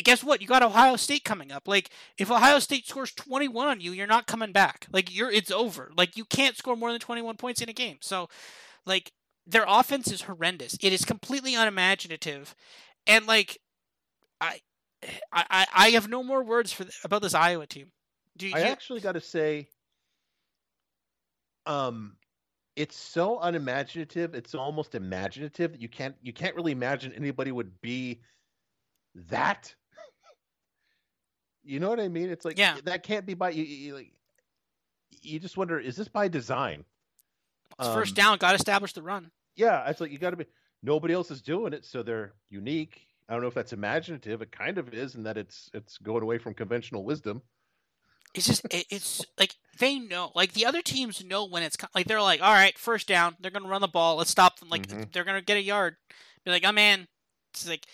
[0.00, 0.40] guess what?
[0.40, 1.68] You got Ohio State coming up.
[1.68, 4.86] Like if Ohio State scores 21 on you, you're not coming back.
[4.90, 5.92] Like you're it's over.
[5.96, 7.98] Like you can't score more than 21 points in a game.
[8.00, 8.28] So
[8.86, 9.12] like
[9.46, 10.78] their offense is horrendous.
[10.80, 12.54] It is completely unimaginative.
[13.06, 13.58] And like
[14.40, 14.60] I
[15.32, 17.90] I I have no more words for about this Iowa team.
[18.36, 19.68] Do you, I actually got to say,
[21.66, 22.16] um,
[22.76, 24.34] it's so unimaginative.
[24.34, 28.20] It's almost imaginative that you can't you can't really imagine anybody would be
[29.28, 29.74] that.
[31.64, 32.30] You know what I mean?
[32.30, 32.76] It's like Yeah.
[32.84, 33.64] that can't be by you.
[33.64, 34.12] you like,
[35.22, 36.84] you just wonder, is this by design?
[37.78, 39.30] it's first um, down, got to establish the run.
[39.56, 40.46] Yeah, it's like you got to be.
[40.82, 43.06] Nobody else is doing it, so they're unique.
[43.28, 44.42] I don't know if that's imaginative.
[44.42, 47.40] It kind of is, in that it's it's going away from conventional wisdom.
[48.34, 52.06] It's just it, it's like they know like the other teams know when it's like
[52.06, 54.86] they're like all right first down they're gonna run the ball let's stop them like
[54.86, 55.12] Mhm.
[55.12, 55.96] they're gonna get a yard
[56.44, 57.08] be like oh man
[57.52, 57.86] it's like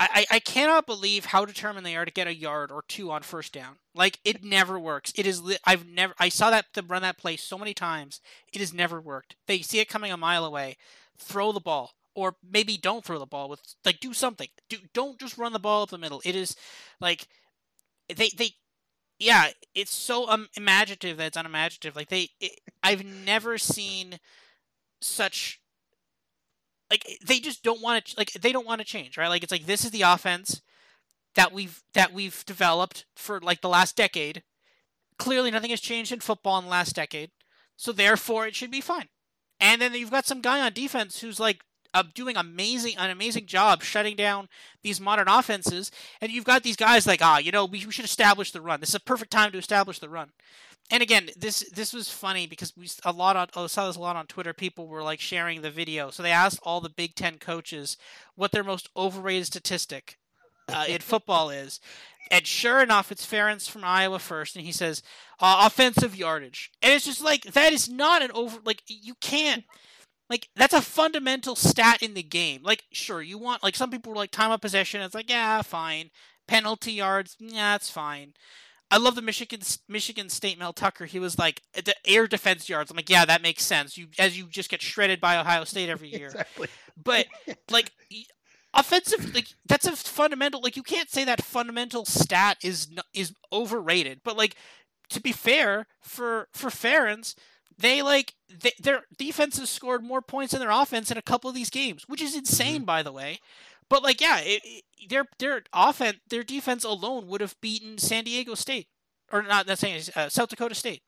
[0.00, 3.22] I, I cannot believe how determined they are to get a yard or two on
[3.22, 3.76] first down.
[3.94, 5.12] Like it never works.
[5.14, 5.42] It is.
[5.64, 6.14] I've never.
[6.18, 8.20] I saw that to run that play so many times.
[8.52, 9.36] It has never worked.
[9.46, 10.78] They see it coming a mile away.
[11.18, 13.50] Throw the ball, or maybe don't throw the ball.
[13.50, 14.48] With like do something.
[14.70, 16.22] Do don't just run the ball up the middle.
[16.24, 16.56] It is
[17.00, 17.28] like
[18.08, 18.52] they they.
[19.18, 21.94] Yeah, it's so um, imaginative that it's unimaginative.
[21.94, 24.18] Like they, it, I've never seen
[25.02, 25.59] such
[26.90, 29.28] like they just don't want to like they don't want to change, right?
[29.28, 30.60] Like it's like this is the offense
[31.34, 34.42] that we've that we've developed for like the last decade.
[35.18, 37.30] Clearly, nothing has changed in football in the last decade,
[37.76, 39.08] so therefore it should be fine.
[39.60, 41.60] And then you've got some guy on defense who's like
[41.92, 44.48] uh, doing amazing an amazing job shutting down
[44.82, 48.04] these modern offenses, and you've got these guys like ah, you know, we, we should
[48.04, 48.80] establish the run.
[48.80, 50.30] This is a perfect time to establish the run
[50.90, 54.00] and again, this this was funny because we a lot on I saw this a
[54.00, 54.52] lot on Twitter.
[54.52, 57.96] People were like sharing the video, so they asked all the Big Ten coaches
[58.34, 60.18] what their most overrated statistic
[60.68, 61.80] uh, in football is,
[62.30, 65.02] and sure enough, it's Ferentz from Iowa first, and he says
[65.40, 69.64] uh, offensive yardage, and it's just like that is not an over like you can't.
[70.28, 72.62] Like that's a fundamental stat in the game.
[72.62, 75.00] Like, sure, you want like some people were like time of possession.
[75.02, 76.10] It's like, yeah, fine.
[76.46, 78.34] Penalty yards, yeah, it's fine.
[78.90, 81.06] I love the Michigan Michigan State Mel Tucker.
[81.06, 82.90] He was like the air defense yards.
[82.90, 83.96] I'm like, yeah, that makes sense.
[83.96, 86.26] You as you just get shredded by Ohio State every year.
[86.26, 86.68] Exactly.
[87.02, 87.26] But
[87.70, 87.92] like
[88.74, 90.60] offensive, like that's a fundamental.
[90.60, 94.20] Like you can't say that fundamental stat is is overrated.
[94.24, 94.56] But like
[95.10, 97.36] to be fair for for Ferentz,
[97.78, 101.48] they like they, their defense has scored more points than their offense in a couple
[101.48, 102.84] of these games, which is insane, mm-hmm.
[102.84, 103.38] by the way.
[103.90, 108.24] But like, yeah, it, it, their their offense, their defense alone would have beaten San
[108.24, 108.86] Diego State,
[109.30, 109.66] or not.
[109.66, 111.02] That's saying uh, South Dakota State,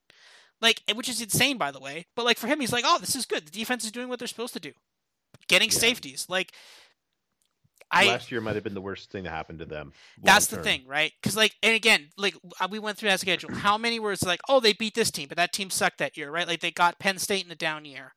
[0.61, 2.07] like, which is insane, by the way.
[2.15, 3.47] But like for him, he's like, oh, this is good.
[3.47, 4.73] The defense is doing what they're supposed to do,
[5.47, 5.77] getting yeah.
[5.77, 6.27] safeties.
[6.27, 6.51] Like,
[7.89, 9.93] I, last year might have been the worst thing that happened to them.
[10.21, 11.13] That's the thing, right?
[11.21, 13.53] Because like, and again, like uh, we went through that schedule.
[13.53, 16.29] How many words like, oh, they beat this team, but that team sucked that year,
[16.31, 16.47] right?
[16.47, 18.13] Like they got Penn State in a down year.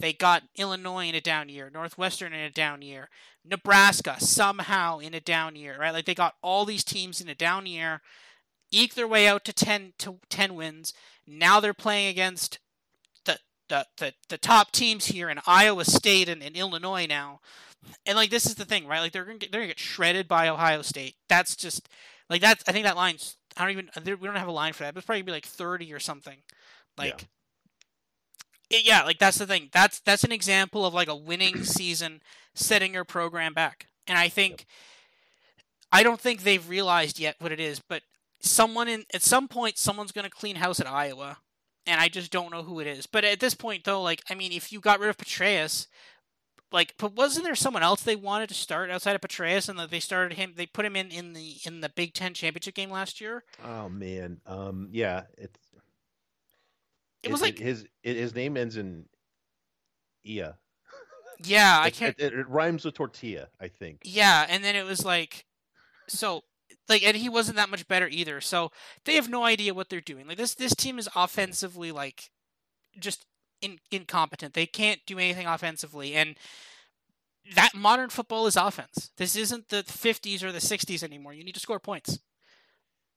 [0.00, 3.10] They got Illinois in a down year, Northwestern in a down year,
[3.44, 5.92] Nebraska somehow in a down year, right?
[5.92, 8.00] Like they got all these teams in a down year,
[8.70, 10.94] eke their way out to 10 to 10 wins.
[11.26, 12.58] Now they're playing against
[13.26, 17.40] the the, the, the top teams here in Iowa State and, and Illinois now.
[18.06, 19.00] And like this is the thing, right?
[19.00, 21.16] Like they're gonna get, they're gonna get shredded by Ohio State.
[21.28, 21.88] That's just
[22.30, 22.64] like that's.
[22.66, 23.36] I think that line's.
[23.56, 24.18] I don't even.
[24.20, 24.94] We don't have a line for that.
[24.94, 26.38] But it's probably gonna be like thirty or something.
[26.96, 27.26] Like yeah,
[29.04, 29.68] like that's the thing.
[29.72, 32.22] That's that's an example of like a winning season
[32.54, 33.86] setting your program back.
[34.06, 34.66] And I think
[35.92, 38.02] I don't think they've realized yet what it is, but
[38.40, 41.38] someone in at some point someone's going to clean house at Iowa,
[41.86, 43.06] and I just don't know who it is.
[43.06, 45.86] But at this point though, like I mean, if you got rid of Petras,
[46.72, 50.00] like but wasn't there someone else they wanted to start outside of Petras and they
[50.00, 53.20] started him they put him in in the in the Big 10 championship game last
[53.20, 53.44] year?
[53.64, 54.40] Oh man.
[54.46, 55.58] Um yeah, it's
[57.22, 59.06] it was like his his name ends in
[60.26, 60.56] Ia.
[61.42, 62.18] Yeah, I can't.
[62.18, 64.00] It, it, rhymes with tortilla, I think.
[64.04, 65.46] Yeah, and then it was like,
[66.06, 66.42] so
[66.88, 68.40] like, and he wasn't that much better either.
[68.40, 68.72] So
[69.04, 70.26] they have no idea what they're doing.
[70.26, 72.30] Like this this team is offensively like
[72.98, 73.26] just
[73.62, 74.54] in, incompetent.
[74.54, 76.36] They can't do anything offensively, and
[77.54, 79.10] that modern football is offense.
[79.16, 81.32] This isn't the 50s or the 60s anymore.
[81.32, 82.18] You need to score points.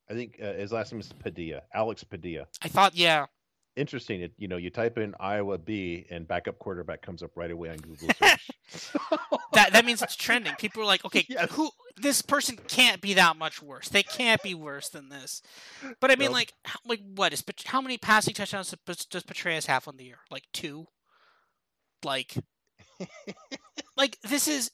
[0.09, 2.47] I think uh, his last name is Padilla, Alex Padilla.
[2.61, 3.27] I thought, yeah,
[3.75, 4.21] interesting.
[4.21, 7.69] It, you know, you type in Iowa B and backup quarterback comes up right away
[7.69, 8.51] on Google search.
[9.53, 10.53] that that means it's trending.
[10.55, 11.51] People are like, okay, yes.
[11.51, 13.89] who this person can't be that much worse.
[13.89, 15.41] They can't be worse than this.
[15.99, 16.33] But I mean, nope.
[16.33, 16.53] like,
[16.85, 20.19] like what is how many passing touchdowns does Petras have on the year?
[20.31, 20.87] Like two.
[22.03, 22.35] Like,
[23.97, 24.71] like this is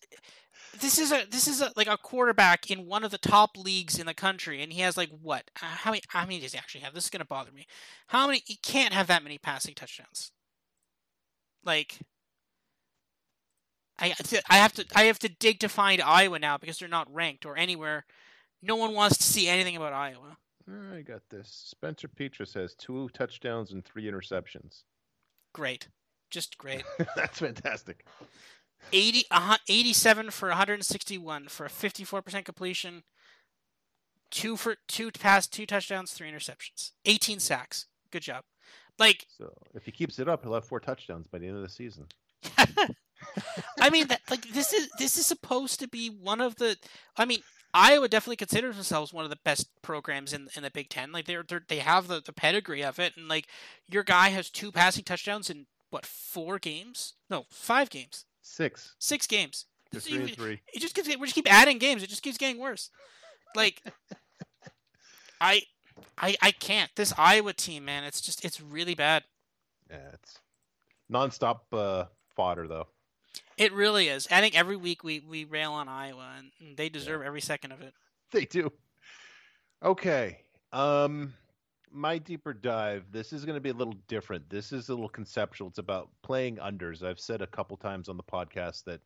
[0.79, 3.97] this is a this is a like a quarterback in one of the top leagues
[3.97, 5.49] in the country, and he has like what?
[5.61, 6.01] Uh, how many?
[6.09, 6.93] How many does he actually have?
[6.93, 7.65] This is gonna bother me.
[8.07, 8.41] How many?
[8.45, 10.31] He can't have that many passing touchdowns.
[11.63, 11.99] Like,
[13.99, 14.13] I
[14.49, 17.45] I have to I have to dig to find Iowa now because they're not ranked
[17.45, 18.05] or anywhere.
[18.61, 20.37] No one wants to see anything about Iowa.
[20.93, 21.49] I got this.
[21.49, 24.83] Spencer Petras has two touchdowns and three interceptions.
[25.53, 25.87] Great,
[26.29, 26.83] just great.
[27.15, 28.05] That's fantastic.
[28.91, 33.03] 80, uh, 87 for 161 for a 54% completion,
[34.31, 37.85] two for two pass, two touchdowns, three interceptions, 18 sacks.
[38.11, 38.43] Good job.
[38.97, 41.63] Like so, if he keeps it up, he'll have four touchdowns by the end of
[41.63, 42.07] the season.
[43.79, 46.75] I mean, that, like this is this is supposed to be one of the.
[47.15, 47.39] I mean,
[47.73, 51.13] Iowa definitely considers themselves one of the best programs in in the Big Ten.
[51.13, 53.47] Like they're, they're they have the, the pedigree of it, and like
[53.87, 57.13] your guy has two passing touchdowns in what four games?
[57.29, 58.25] No, five games.
[58.49, 58.95] Six.
[58.99, 59.65] Six games.
[59.91, 60.61] They're three and three.
[60.73, 62.03] It just keeps we just keep adding games.
[62.03, 62.89] It just keeps getting worse.
[63.55, 63.81] Like
[65.41, 65.61] I
[66.17, 66.91] I I can't.
[66.95, 69.23] This Iowa team, man, it's just it's really bad.
[69.89, 70.39] Yeah, it's
[71.11, 72.87] nonstop uh, fodder though.
[73.57, 74.27] It really is.
[74.31, 77.27] I think every week we, we rail on Iowa, and they deserve yeah.
[77.27, 77.93] every second of it.
[78.31, 78.71] They do.
[79.83, 80.39] Okay.
[80.71, 81.33] Um,
[81.91, 83.05] my deeper dive.
[83.11, 84.49] This is going to be a little different.
[84.49, 85.67] This is a little conceptual.
[85.67, 87.03] It's about playing unders.
[87.03, 89.01] I've said a couple times on the podcast that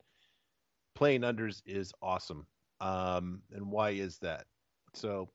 [0.95, 2.45] playing unders is awesome.
[2.81, 4.45] Um, and why is that?
[4.93, 5.29] So,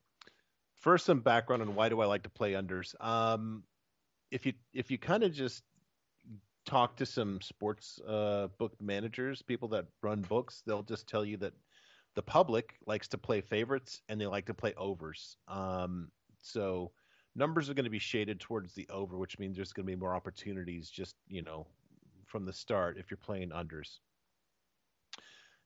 [0.76, 2.94] first, some background on why do I like to play unders.
[3.04, 3.64] Um,
[4.30, 5.62] if you if you kind of just
[6.66, 11.38] talk to some sports uh, book managers, people that run books, they'll just tell you
[11.38, 11.54] that
[12.14, 15.36] the public likes to play favorites and they like to play overs.
[15.46, 16.10] Um,
[16.42, 16.92] so
[17.38, 19.96] numbers are going to be shaded towards the over, which means there's going to be
[19.96, 21.66] more opportunities just, you know,
[22.26, 23.98] from the start if you're playing unders.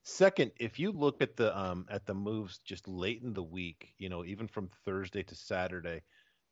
[0.05, 3.95] Second, if you look at the um, at the moves just late in the week,
[3.99, 6.03] you know, even from Thursday to Saturday,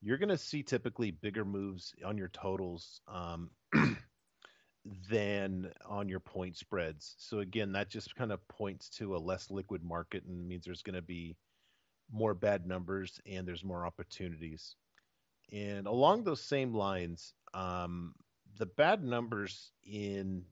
[0.01, 3.51] you're going to see typically bigger moves on your totals um,
[5.09, 7.15] than on your point spreads.
[7.19, 10.81] So again, that just kind of points to a less liquid market and means there's
[10.81, 11.35] going to be
[12.11, 14.75] more bad numbers and there's more opportunities.
[15.51, 18.13] And along those same lines, um,
[18.57, 20.45] the bad numbers in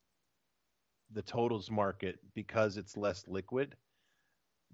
[1.12, 3.76] the totals market because it's less liquid,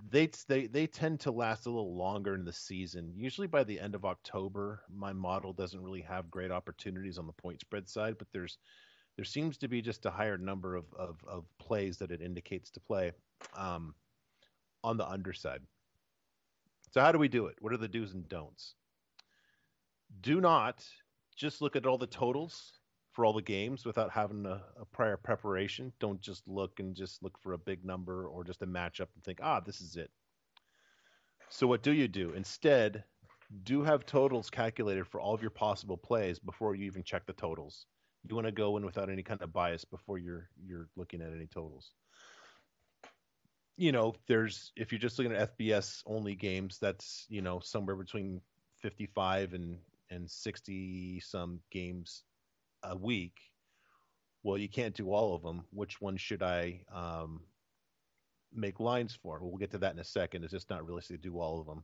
[0.09, 3.13] they they they tend to last a little longer in the season.
[3.15, 7.33] Usually by the end of October, my model doesn't really have great opportunities on the
[7.33, 8.57] point spread side, but there's
[9.15, 12.69] there seems to be just a higher number of of, of plays that it indicates
[12.71, 13.13] to play
[13.55, 13.95] um,
[14.83, 15.61] on the underside.
[16.91, 17.55] So how do we do it?
[17.59, 18.75] What are the do's and don'ts?
[20.21, 20.83] Do not
[21.35, 22.79] just look at all the totals
[23.11, 25.93] for all the games without having a, a, prior preparation.
[25.99, 29.23] Don't just look and just look for a big number or just a matchup and
[29.23, 30.11] think, ah, this is it.
[31.49, 32.33] So what do you do?
[32.33, 33.03] Instead,
[33.63, 37.33] do have totals calculated for all of your possible plays before you even check the
[37.33, 37.85] totals.
[38.27, 41.31] You want to go in without any kind of bias before you're you're looking at
[41.31, 41.91] any totals.
[43.77, 47.95] You know, there's if you're just looking at FBS only games, that's you know somewhere
[47.95, 48.41] between
[48.81, 49.77] 55 and
[50.09, 52.23] and 60 some games
[52.83, 53.37] a week.
[54.43, 55.63] Well, you can't do all of them.
[55.71, 57.41] Which one should I um,
[58.53, 59.39] make lines for?
[59.39, 60.43] Well, we'll get to that in a second.
[60.43, 61.83] It's just not realistic to do all of them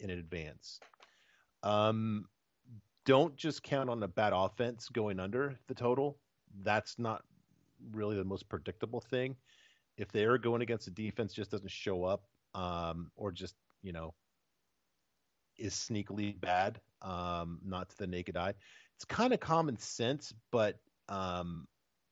[0.00, 0.80] in advance.
[1.62, 2.26] Um,
[3.06, 6.18] don't just count on a bad offense going under the total.
[6.62, 7.22] That's not
[7.92, 9.36] really the most predictable thing.
[9.96, 12.24] If they are going against a defense just doesn't show up,
[12.54, 14.14] um, or just you know
[15.58, 18.54] is sneakily bad, um, not to the naked eye.
[18.96, 21.66] It's kind of common sense, but um,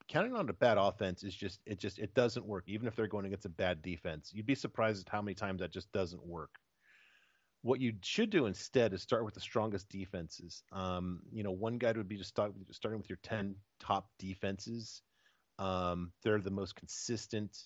[0.08, 2.64] counting on a bad offense is just it just it doesn't work.
[2.66, 5.60] Even if they're going against a bad defense, you'd be surprised at how many times
[5.60, 6.50] that just doesn't work.
[7.62, 10.64] What you should do instead is start with the strongest defenses.
[10.72, 15.02] Um, you know, one guide would be just start starting with your ten top defenses.
[15.58, 17.56] Um, they're the most consistent,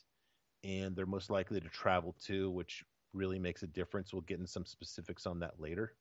[0.62, 2.84] and they're most likely to travel to, which
[3.16, 4.12] really makes a difference.
[4.12, 5.94] We'll get into some specifics on that later.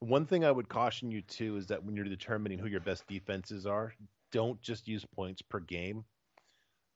[0.00, 3.06] One thing I would caution you to is that when you're determining who your best
[3.06, 3.94] defenses are,
[4.32, 6.04] don't just use points per game.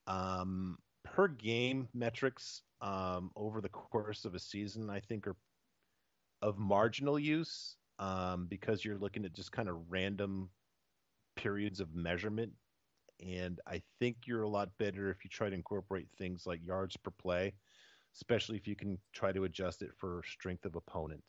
[0.07, 5.37] Um, per game metrics um, over the course of a season, I think, are
[6.43, 10.51] of marginal use um, because you're looking at just kind of random
[11.37, 12.53] periods of measurement.
[13.25, 16.97] And I think you're a lot better if you try to incorporate things like yards
[16.97, 17.55] per play,
[18.15, 21.25] especially if you can try to adjust it for strength of opponent.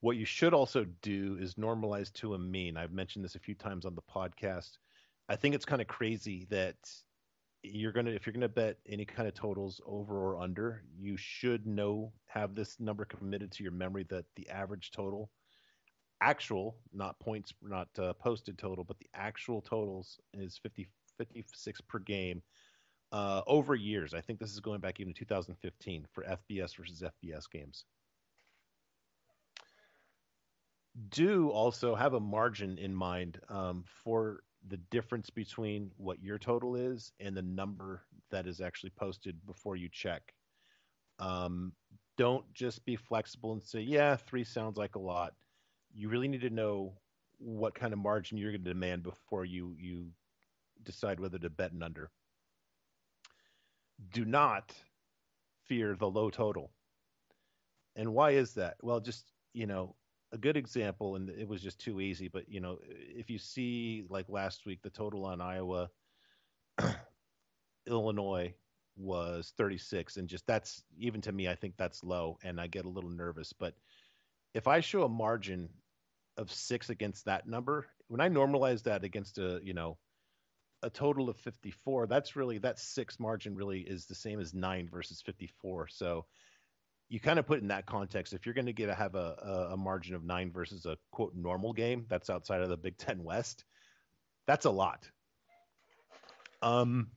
[0.00, 2.76] What you should also do is normalize to a mean.
[2.76, 4.78] I've mentioned this a few times on the podcast.
[5.28, 6.76] I think it's kind of crazy that
[7.62, 11.66] you're gonna if you're gonna bet any kind of totals over or under, you should
[11.66, 15.30] know have this number committed to your memory that the average total,
[16.20, 20.86] actual, not points, not uh, posted total, but the actual totals is 50,
[21.18, 22.42] 56 per game
[23.12, 24.14] uh, over years.
[24.14, 27.84] I think this is going back even to 2015 for FBS versus FBS games
[31.10, 36.74] do also have a margin in mind um, for the difference between what your total
[36.74, 40.34] is and the number that is actually posted before you check.
[41.18, 41.72] Um,
[42.16, 45.34] don't just be flexible and say, yeah, three sounds like a lot.
[45.94, 46.94] You really need to know
[47.38, 50.06] what kind of margin you're going to demand before you, you
[50.82, 52.10] decide whether to bet an under.
[54.12, 54.72] Do not
[55.66, 56.72] fear the low total.
[57.96, 58.76] And why is that?
[58.82, 59.96] Well, just, you know,
[60.32, 62.28] a good example, and it was just too easy.
[62.28, 65.88] But you know, if you see like last week, the total on Iowa
[67.86, 68.54] Illinois
[68.96, 72.86] was 36 and just that's even to me I think that's low and I get
[72.86, 73.74] a little nervous but
[74.54, 75.68] if I show a margin
[76.38, 79.98] of 6 against that number when I normalize that against a you know
[80.82, 84.88] a total of 54 that's really that 6 margin really is the same as 9
[84.90, 86.26] versus 54 so
[87.08, 89.68] you kind of put in that context if you're going to get a, have a,
[89.72, 93.22] a margin of 9 versus a quote normal game that's outside of the Big 10
[93.24, 93.64] West
[94.46, 95.08] that's a lot
[96.62, 97.08] um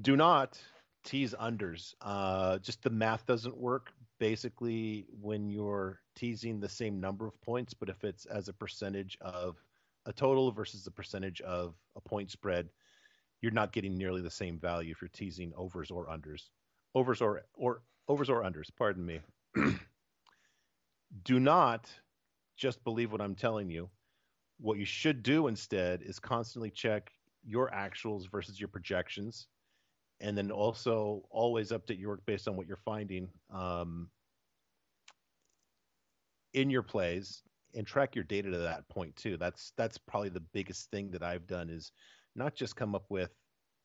[0.00, 0.58] do not
[1.04, 1.94] tease unders.
[2.00, 3.92] Uh, just the math doesn't work.
[4.18, 9.16] Basically, when you're teasing the same number of points, but if it's as a percentage
[9.20, 9.56] of
[10.08, 12.68] a total versus the percentage of a point spread,
[13.42, 16.48] you're not getting nearly the same value if you're teasing overs or unders.
[16.94, 18.70] Overs or or overs or unders.
[18.76, 19.20] Pardon me.
[21.24, 21.90] do not
[22.56, 23.90] just believe what I'm telling you.
[24.58, 27.12] What you should do instead is constantly check
[27.44, 29.46] your actuals versus your projections
[30.20, 34.08] and then also always update your work based on what you're finding um,
[36.54, 37.42] in your plays
[37.74, 41.22] and track your data to that point too that's that's probably the biggest thing that
[41.22, 41.92] i've done is
[42.34, 43.30] not just come up with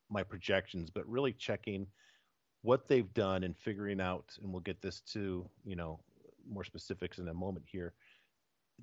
[0.09, 1.87] my projections but really checking
[2.61, 5.99] what they've done and figuring out and we'll get this to you know
[6.49, 7.93] more specifics in a moment here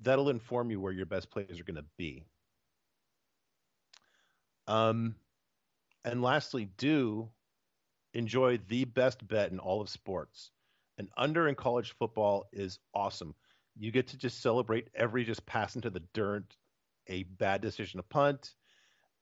[0.01, 2.23] that'll inform you where your best players are going to be
[4.67, 5.15] um
[6.05, 7.29] and lastly do
[8.13, 10.51] enjoy the best bet in all of sports.
[10.97, 13.33] An under in college football is awesome.
[13.77, 16.55] You get to just celebrate every just pass into the dirt,
[17.07, 18.53] a bad decision to punt,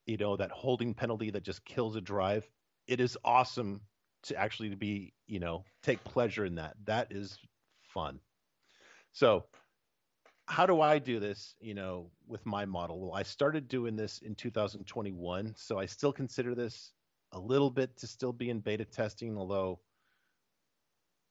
[0.05, 2.47] you know, that holding penalty that just kills a drive.
[2.87, 3.81] It is awesome
[4.23, 6.75] to actually be, you know, take pleasure in that.
[6.85, 7.37] That is
[7.93, 8.19] fun.
[9.11, 9.45] So,
[10.47, 12.99] how do I do this, you know, with my model?
[12.99, 16.91] Well, I started doing this in 2021, so I still consider this
[17.31, 19.79] a little bit to still be in beta testing, although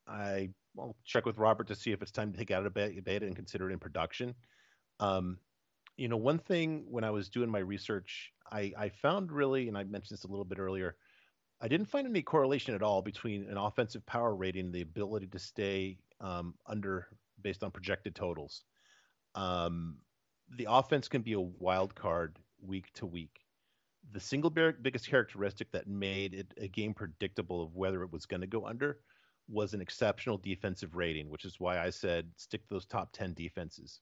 [0.07, 0.51] I
[0.87, 3.37] will check with Robert to see if it's time to take out of beta and
[3.37, 4.35] consider it in production.
[5.01, 5.39] Um,
[5.97, 9.77] you know, one thing when I was doing my research, I, I found really, and
[9.77, 10.97] I mentioned this a little bit earlier,
[11.61, 15.27] I didn't find any correlation at all between an offensive power rating and the ability
[15.29, 17.09] to stay um, under
[17.43, 18.63] based on projected totals.
[19.35, 19.99] Um,
[20.57, 23.41] the offense can be a wild card week to week
[24.13, 28.41] the single biggest characteristic that made it a game predictable of whether it was going
[28.41, 28.99] to go under
[29.49, 33.35] was an exceptional defensive rating, which is why I said stick to those top 10
[33.35, 34.01] defenses.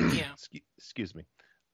[0.00, 0.34] Yeah.
[0.78, 1.24] Excuse me.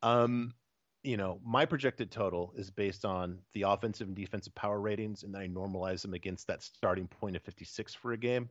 [0.03, 0.55] Um,
[1.03, 5.35] you know, my projected total is based on the offensive and defensive power ratings, and
[5.35, 8.51] then I normalize them against that starting point of 56 for a game.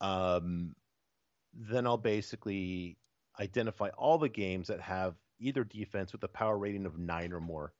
[0.00, 0.74] Um,
[1.54, 2.96] then I'll basically
[3.38, 7.40] identify all the games that have either defense with a power rating of nine or
[7.40, 7.72] more.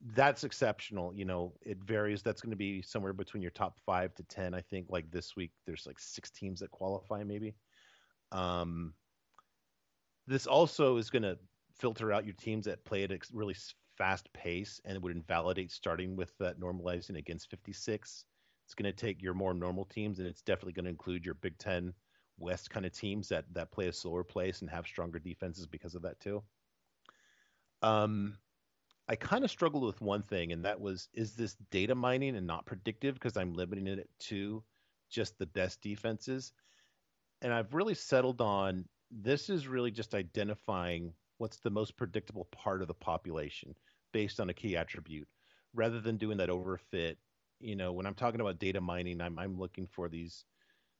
[0.00, 1.12] That's exceptional.
[1.14, 2.22] You know, it varies.
[2.22, 4.54] That's going to be somewhere between your top five to 10.
[4.54, 7.54] I think like this week, there's like six teams that qualify, maybe.
[8.30, 8.94] Um,
[10.26, 11.38] this also is going to
[11.74, 13.56] filter out your teams that play at a really
[13.96, 18.24] fast pace and it would invalidate starting with that normalizing against 56.
[18.64, 21.34] It's going to take your more normal teams and it's definitely going to include your
[21.34, 21.92] Big Ten
[22.38, 25.94] West kind of teams that that play a slower pace and have stronger defenses because
[25.94, 26.42] of that too.
[27.82, 28.36] Um,
[29.08, 32.46] I kind of struggled with one thing, and that was is this data mining and
[32.46, 34.62] not predictive because I'm limiting it to
[35.10, 36.52] just the best defenses.
[37.40, 42.82] And I've really settled on this is really just identifying what's the most predictable part
[42.82, 43.74] of the population
[44.12, 45.28] based on a key attribute
[45.74, 47.16] rather than doing that overfit.
[47.60, 50.44] You know, when I'm talking about data mining, I'm I'm looking for these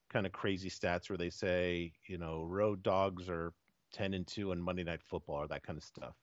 [0.09, 3.53] kind of crazy stats where they say, you know, road dogs are
[3.93, 6.15] 10 and 2 on Monday Night Football or that kind of stuff.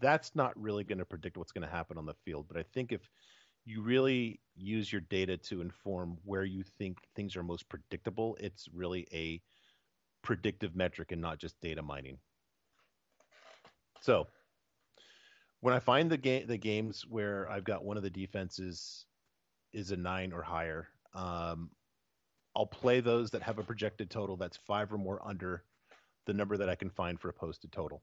[0.00, 2.46] That's not really going to predict what's going to happen on the field.
[2.48, 3.08] But I think if
[3.64, 8.68] you really use your data to inform where you think things are most predictable, it's
[8.72, 9.40] really a
[10.22, 12.18] predictive metric and not just data mining.
[14.00, 14.26] So
[15.60, 19.06] when I find the game the games where I've got one of the defenses
[19.72, 21.70] is a nine or higher, um,
[22.54, 25.64] I'll play those that have a projected total that's five or more under
[26.26, 28.02] the number that I can find for a posted total.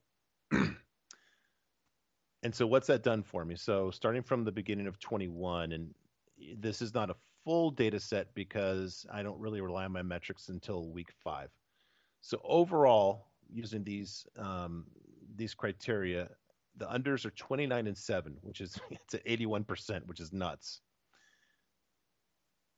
[2.43, 3.55] And so what's that done for me?
[3.55, 5.93] So starting from the beginning of 21, and
[6.57, 10.49] this is not a full data set because I don't really rely on my metrics
[10.49, 11.49] until week five.
[12.21, 14.85] So overall, using these um,
[15.35, 16.29] these criteria,
[16.77, 20.81] the unders are 29 and seven, which is it's at 81 percent, which is nuts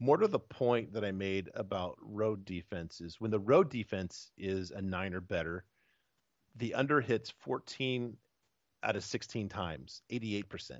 [0.03, 4.71] more to the point that I made about road defenses, when the road defense is
[4.71, 5.63] a nine or better,
[6.57, 8.17] the under hits 14
[8.83, 10.71] out of 16 times, 88%.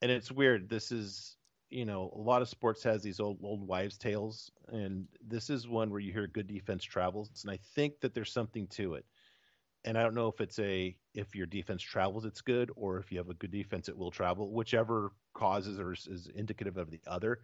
[0.00, 0.68] And it's weird.
[0.68, 1.36] This is,
[1.70, 5.68] you know, a lot of sports has these old old wives' tales, and this is
[5.68, 9.06] one where you hear good defense travels, and I think that there's something to it.
[9.84, 13.10] And I don't know if it's a if your defense travels, it's good, or if
[13.10, 14.52] you have a good defense, it will travel.
[14.52, 17.40] Whichever causes or is, is indicative of the other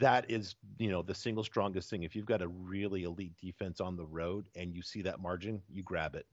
[0.00, 3.80] that is you know the single strongest thing if you've got a really elite defense
[3.80, 6.26] on the road and you see that margin you grab it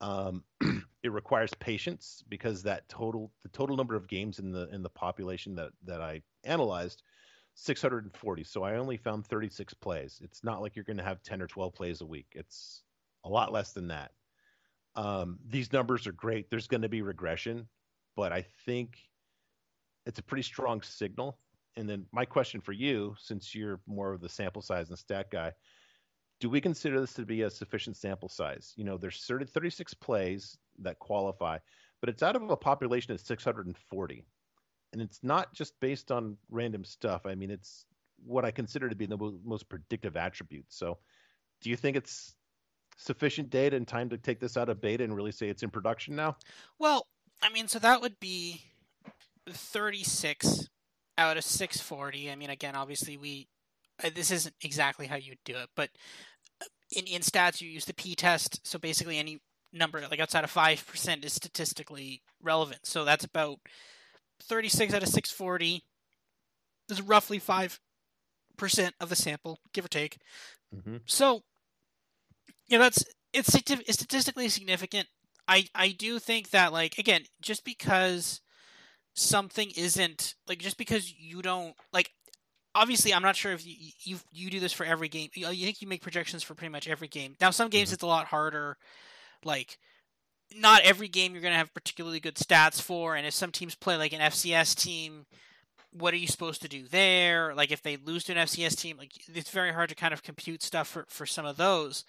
[0.00, 0.44] um,
[1.02, 4.90] it requires patience because that total the total number of games in the in the
[4.90, 7.02] population that that i analyzed
[7.54, 10.20] 640 so i only found 36 plays.
[10.22, 12.28] It's not like you're going to have 10 or 12 plays a week.
[12.34, 12.82] It's
[13.24, 14.12] a lot less than that.
[14.94, 16.50] Um, these numbers are great.
[16.50, 17.68] There's going to be regression
[18.16, 18.98] but i think
[20.08, 21.38] it's a pretty strong signal.
[21.76, 25.30] And then my question for you, since you're more of the sample size and stat
[25.30, 25.52] guy,
[26.40, 28.72] do we consider this to be a sufficient sample size?
[28.76, 31.58] You know, there's 30, 36 plays that qualify,
[32.00, 34.24] but it's out of a population of 640.
[34.92, 37.26] And it's not just based on random stuff.
[37.26, 37.84] I mean, it's
[38.24, 40.66] what I consider to be the most predictive attribute.
[40.68, 40.98] So,
[41.60, 42.34] do you think it's
[42.96, 45.70] sufficient data and time to take this out of beta and really say it's in
[45.70, 46.36] production now?
[46.78, 47.06] Well,
[47.42, 48.62] I mean, so that would be
[49.48, 50.68] 36
[51.16, 52.30] out of 640.
[52.30, 53.48] I mean, again, obviously we
[54.14, 55.90] this isn't exactly how you do it, but
[56.62, 58.66] uh, in in stats you use the p test.
[58.66, 59.40] So basically, any
[59.72, 62.80] number like outside of five percent is statistically relevant.
[62.84, 63.58] So that's about
[64.42, 65.82] 36 out of 640.
[66.88, 67.80] This is roughly five
[68.56, 70.18] percent of the sample, give or take.
[70.74, 70.96] Mm-hmm.
[71.06, 71.42] So,
[72.68, 75.08] yeah, that's it's, it's statistically significant.
[75.46, 78.40] I I do think that like again, just because
[79.14, 82.12] something isn't like just because you don't like
[82.78, 85.28] obviously I'm not sure if you you, you do this for every game.
[85.34, 87.36] You, you, think you make projections for pretty much every game.
[87.40, 87.94] Now some games mm-hmm.
[87.94, 88.76] it's a lot harder.
[89.44, 89.78] Like
[90.56, 93.74] not every game you're going to have particularly good stats for and if some teams
[93.74, 95.26] play like an FCS team
[95.92, 97.54] what are you supposed to do there?
[97.54, 100.22] Like if they lose to an FCS team, like it's very hard to kind of
[100.22, 102.04] compute stuff for for some of those.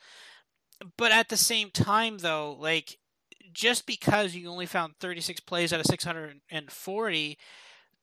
[0.97, 2.97] But at the same time though, like
[3.53, 7.37] just because you only found 36 plays out of 640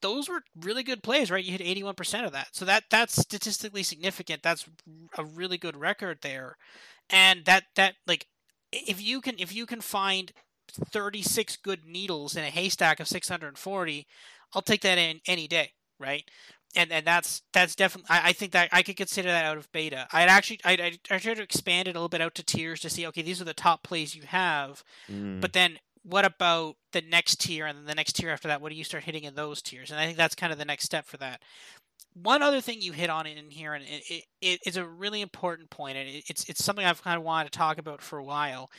[0.01, 1.43] those were really good plays right?
[1.43, 2.49] You hit 81% of that.
[2.53, 4.43] So that that's statistically significant.
[4.43, 4.67] That's
[5.17, 6.57] a really good record there.
[7.09, 8.27] And that that like
[8.71, 10.31] if you can if you can find
[10.91, 14.05] 36 good needles in a haystack of 640
[14.53, 16.29] i'll take that in any day right?
[16.75, 19.71] And and that's that's definitely I, I, think that I could consider that out of
[19.71, 20.07] beta.
[20.11, 22.89] I'd actually I I tried to expand it a little bit out to tiers to
[22.89, 25.39] see okay these are the top plays you have, mm.
[25.39, 28.61] but then what about the next tier and then the next tier after that?
[28.61, 29.91] What do you start hitting in those tiers?
[29.91, 31.41] And I think that's kind of the next step for that.
[32.13, 35.21] One other thing you hit on in here, and it, it, it is a really
[35.21, 38.17] important point, and it, it's it's something I've kind of wanted to talk about for
[38.17, 38.69] a while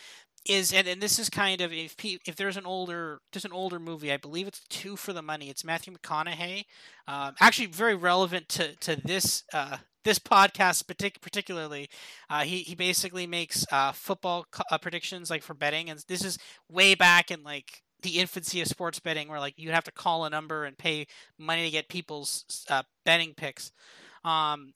[0.47, 3.79] is and, and this is kind of if if there's an older there's an older
[3.79, 6.65] movie I believe it's two for the money it's Matthew McConaughey
[7.07, 11.91] um, actually very relevant to to this uh, this podcast partic- particularly
[12.31, 16.39] uh, he he basically makes uh, football uh, predictions like for betting and this is
[16.71, 20.25] way back in like the infancy of sports betting where like you have to call
[20.25, 21.07] a number and pay
[21.39, 23.71] money to get people's uh, betting picks
[24.25, 24.73] um,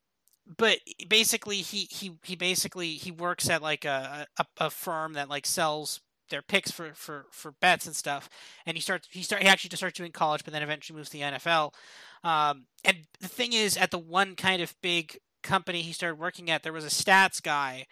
[0.59, 0.79] but
[1.09, 5.47] basically he he he basically he works at like a, a, a firm that like
[5.47, 6.01] sells
[6.33, 8.29] their picks for, for, for bets and stuff.
[8.67, 11.11] And he starts he start he actually just starts doing college, but then eventually moves
[11.11, 11.73] to the NFL.
[12.25, 16.51] Um, and the thing is, at the one kind of big company he started working
[16.51, 17.87] at, there was a stats guy,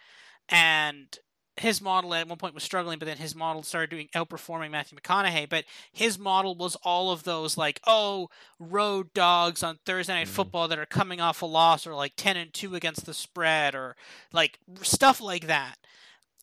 [0.49, 1.17] and
[1.57, 4.97] his model at one point was struggling, but then his model started doing outperforming Matthew
[4.97, 5.49] McConaughey.
[5.49, 8.29] But his model was all of those like, oh,
[8.59, 10.33] road dogs on Thursday night mm-hmm.
[10.33, 13.75] football that are coming off a loss or like ten and two against the spread
[13.75, 13.95] or
[14.31, 15.75] like stuff like that.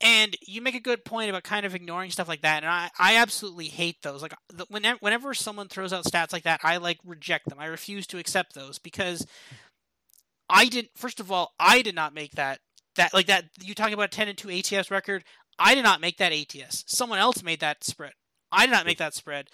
[0.01, 2.88] And you make a good point about kind of ignoring stuff like that, and I,
[2.99, 4.22] I absolutely hate those.
[4.22, 4.34] Like
[4.68, 7.59] whenever whenever someone throws out stats like that, I like reject them.
[7.59, 9.26] I refuse to accept those because
[10.49, 10.90] I didn't.
[10.96, 12.61] First of all, I did not make that
[12.94, 15.24] that like that you talking about a 10 and 2 ATS record.
[15.59, 16.84] I did not make that ATS.
[16.86, 18.12] Someone else made that spread.
[18.53, 19.49] I did not make that spread.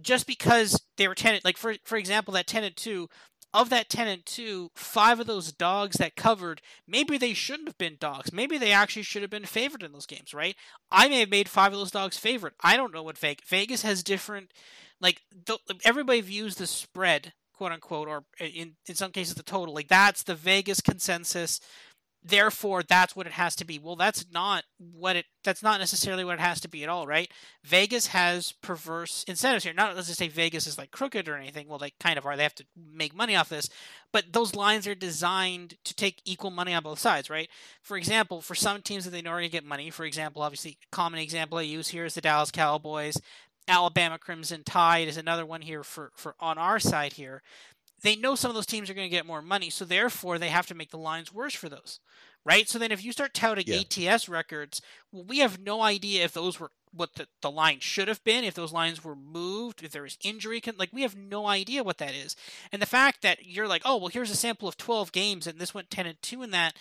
[0.00, 3.08] Just because they were 10 like for for example that 10 and 2
[3.54, 7.78] of that 10 and 2, five of those dogs that covered, maybe they shouldn't have
[7.78, 8.32] been dogs.
[8.32, 10.56] Maybe they actually should have been favored in those games, right?
[10.90, 12.54] I may have made five of those dogs favorite.
[12.60, 14.50] I don't know what Vegas, Vegas has different,
[15.00, 15.22] like,
[15.84, 19.72] everybody views the spread, quote unquote, or in, in some cases the total.
[19.72, 21.60] Like, that's the Vegas consensus
[22.24, 26.24] therefore that's what it has to be well that's not what it that's not necessarily
[26.24, 27.30] what it has to be at all right
[27.62, 31.68] vegas has perverse incentives here not let's just say vegas is like crooked or anything
[31.68, 33.68] well they kind of are they have to make money off this
[34.14, 37.48] but those lines are designed to take equal money on both sides, right?
[37.82, 40.40] For example, for some teams that they know are going to get money, for example,
[40.40, 43.20] obviously, common example I use here is the Dallas Cowboys.
[43.66, 47.42] Alabama Crimson Tide is another one here for, for on our side here.
[48.04, 50.50] They know some of those teams are going to get more money, so therefore they
[50.50, 52.00] have to make the lines worse for those,
[52.44, 52.68] right?
[52.68, 54.10] So then if you start touting yeah.
[54.12, 58.06] ATS records, well, we have no idea if those were what the, the line should
[58.08, 61.46] have been, if those lines were moved, if there was injury, like we have no
[61.46, 62.36] idea what that is.
[62.70, 65.58] And the fact that you're like, oh well, here's a sample of 12 games and
[65.58, 66.76] this went 10 and 2 in that,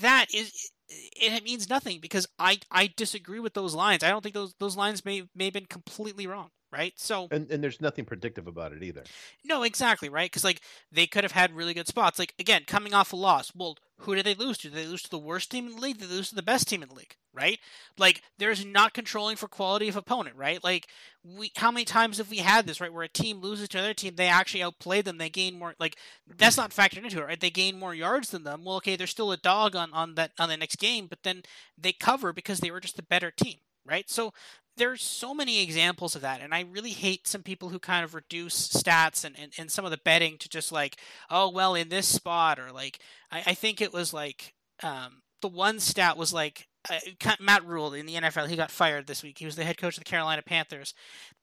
[0.00, 4.02] that is it means nothing because I I disagree with those lines.
[4.02, 6.92] I don't think those those lines may may have been completely wrong right?
[6.96, 9.04] So and and there's nothing predictive about it either.
[9.44, 10.30] No, exactly, right?
[10.30, 10.60] Because like
[10.90, 12.18] they could have had really good spots.
[12.18, 14.68] Like again, coming off a loss, well, who did they lose to?
[14.68, 15.98] Did they lose to the worst team in the league?
[15.98, 17.16] Did they lose to the best team in the league?
[17.32, 17.58] Right?
[17.96, 20.62] Like there's not controlling for quality of opponent, right?
[20.62, 20.88] Like
[21.24, 22.92] we, how many times have we had this, right?
[22.92, 25.74] Where a team loses to another team, they actually outplay them, they gain more.
[25.78, 25.96] Like
[26.36, 27.40] that's not factored into it, right?
[27.40, 28.64] They gain more yards than them.
[28.64, 31.42] Well, okay, they're still a dog on on that on the next game, but then
[31.78, 34.08] they cover because they were just the better team, right?
[34.08, 34.32] So
[34.76, 38.14] there's so many examples of that and i really hate some people who kind of
[38.14, 40.96] reduce stats and, and, and some of the betting to just like
[41.30, 42.98] oh well in this spot or like
[43.30, 46.98] i, I think it was like um, the one stat was like uh,
[47.40, 49.38] matt rhule in the nfl he got fired this week.
[49.38, 50.94] He was the head coach of the carolina panthers.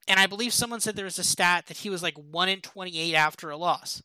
[0.08, 2.62] And i believe someone said there was a stat that he was like 1 in
[2.62, 4.04] 28 after a loss.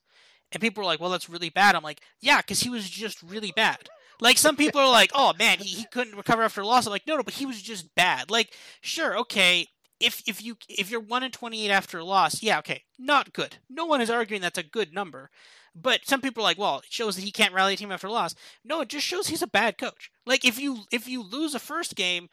[0.52, 1.74] And people were like well that's really bad.
[1.74, 3.88] I'm like yeah because he was just really bad
[4.20, 6.86] like some people are like, oh man, he, he couldn't recover after a loss.
[6.86, 8.30] I'm like, no, no, but he was just bad.
[8.30, 9.66] Like, sure, okay,
[10.00, 13.32] if if you if you're one in twenty eight after a loss, yeah, okay, not
[13.32, 13.56] good.
[13.70, 15.30] No one is arguing that's a good number.
[15.78, 18.06] But some people are like, well, it shows that he can't rally a team after
[18.06, 18.34] a loss.
[18.64, 20.10] No, it just shows he's a bad coach.
[20.24, 22.28] Like if you if you lose a first game,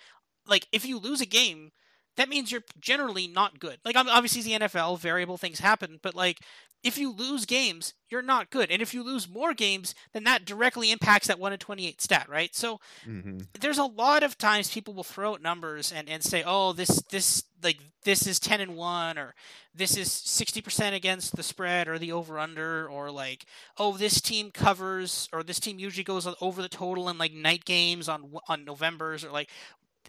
[0.47, 1.71] like if you lose a game,
[2.15, 3.79] that means you're generally not good.
[3.83, 6.39] Like obviously the NFL, variable things happen, but like
[6.83, 8.69] if you lose games, you're not good.
[8.69, 12.27] And if you lose more games, then that directly impacts that 1 in 28 stat,
[12.29, 12.53] right?
[12.53, 13.39] So mm-hmm.
[13.59, 17.01] there's a lot of times people will throw out numbers and, and say, oh, this,
[17.09, 19.33] this, like, this is 10 and 1, or
[19.73, 23.45] this is 60% against the spread or the over under, or like,
[23.77, 27.63] oh, this team covers, or this team usually goes over the total in like night
[27.63, 29.49] games on, on Novembers, or like,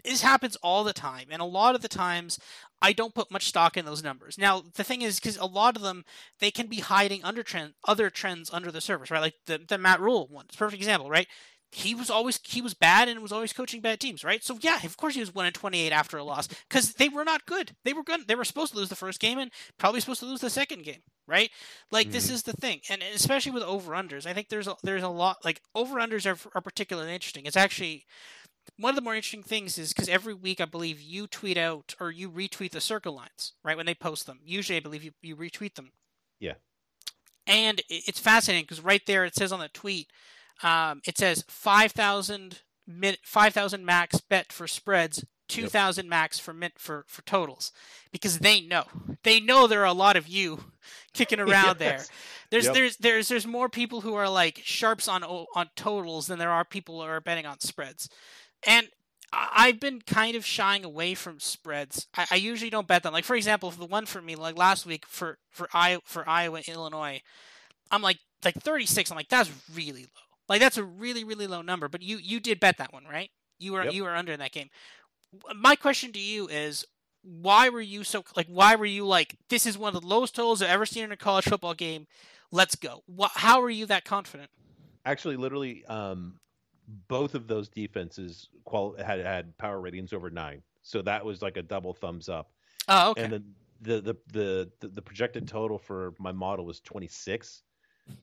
[0.03, 2.39] this happens all the time and a lot of the times
[2.81, 4.37] I don't put much stock in those numbers.
[4.37, 6.03] Now, the thing is, because a lot of them,
[6.39, 9.21] they can be hiding under trend, other trends under the surface, right?
[9.21, 11.27] Like the, the Matt Rhule one, perfect example, right?
[11.71, 14.41] He was always he was bad and was always coaching bad teams, right?
[14.43, 17.09] So yeah, of course he was one in twenty eight after a loss because they
[17.09, 17.75] were not good.
[17.83, 18.27] They were good.
[18.27, 20.83] They were supposed to lose the first game and probably supposed to lose the second
[20.83, 21.49] game, right?
[21.91, 22.13] Like mm-hmm.
[22.13, 25.09] this is the thing, and especially with over unders, I think there's a, there's a
[25.09, 27.45] lot like over unders are, are particularly interesting.
[27.45, 28.05] It's actually
[28.77, 31.95] one of the more interesting things is because every week I believe you tweet out
[31.99, 33.77] or you retweet the Circa lines, right?
[33.77, 34.39] When they post them.
[34.43, 35.91] Usually I believe you, you retweet them.
[36.39, 36.53] Yeah.
[37.47, 40.07] And it's fascinating because right there it says on the tweet,
[40.63, 42.61] um, it says 5,000
[43.23, 46.09] 5,000 max bet for spreads, 2,000 yep.
[46.09, 47.71] max for mint for, for totals
[48.11, 48.83] because they know.
[49.23, 50.59] They know there are a lot of you
[51.13, 51.79] kicking around yes.
[51.79, 52.05] there.
[52.51, 52.73] There's yep.
[52.73, 56.63] there's there's there's more people who are like sharps on on totals than there are
[56.63, 58.09] people who are betting on spreads.
[58.65, 58.89] And
[59.31, 62.07] I've been kind of shying away from spreads.
[62.15, 63.13] I, I, usually don't bet them.
[63.13, 66.61] Like for example, the one for me, like last week for for Iowa, for Iowa
[66.67, 67.21] Illinois,
[67.91, 69.11] I'm like like 36.
[69.11, 70.21] I'm like that's really low.
[70.47, 71.89] Like that's a really really low number.
[71.89, 73.29] But you you did bet that one, right?
[73.59, 73.93] You were yep.
[73.93, 74.69] you were under in that game.
[75.55, 76.85] My question to you is,
[77.23, 78.47] why were you so like?
[78.47, 81.11] Why were you like this is one of the lowest totals I've ever seen in
[81.11, 82.07] a college football game?
[82.51, 83.03] Let's go.
[83.33, 84.49] How are you that confident?
[85.03, 86.39] Actually, literally, um,
[87.07, 88.49] both of those defenses
[88.97, 92.51] had had power ratings over nine, so that was like a double thumbs up.
[92.87, 93.23] Oh, okay.
[93.23, 97.63] And then the the the the, the projected total for my model was 26.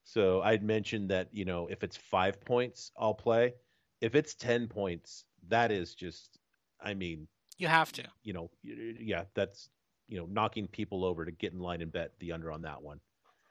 [0.05, 3.55] So I'd mentioned that you know if it's five points, I'll play.
[4.01, 6.41] If it's 10 points, that is just,
[6.81, 8.05] I mean, you have to.
[8.25, 9.69] You know, yeah, that's
[10.09, 12.83] you know knocking people over to get in line and bet the under on that
[12.83, 13.01] one.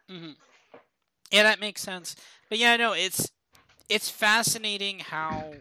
[0.09, 0.31] Mm-hmm.
[1.31, 2.15] Yeah, that makes sense.
[2.49, 3.31] But yeah, no, it's
[3.91, 5.51] it's fascinating how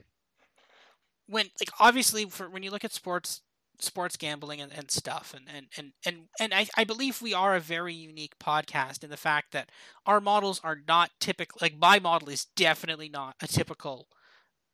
[1.26, 3.42] when like obviously for when you look at sports
[3.80, 7.56] sports gambling and, and stuff and and and and, and I, I believe we are
[7.56, 9.70] a very unique podcast in the fact that
[10.06, 14.08] our models are not typical like my model is definitely not a typical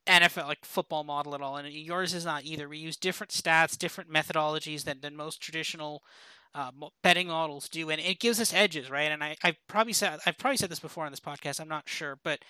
[0.07, 2.69] NFL like football model at all and yours is not either.
[2.69, 6.03] We use different stats different methodologies than, than most traditional
[6.55, 6.71] uh,
[7.03, 9.11] betting models do and it gives us edges right?
[9.11, 11.89] And I, I probably said I've probably said this before on this podcast I'm not
[11.89, 12.41] sure but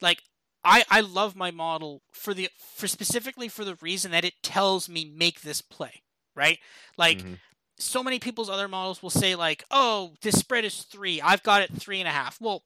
[0.00, 0.22] like
[0.64, 4.88] I, I love my model for the for specifically for the reason that it tells
[4.88, 6.02] me make this play
[6.34, 6.58] right
[6.96, 7.34] like mm-hmm.
[7.78, 11.62] so many people's other models will say like oh this spread is three i've got
[11.62, 12.62] it three and a half well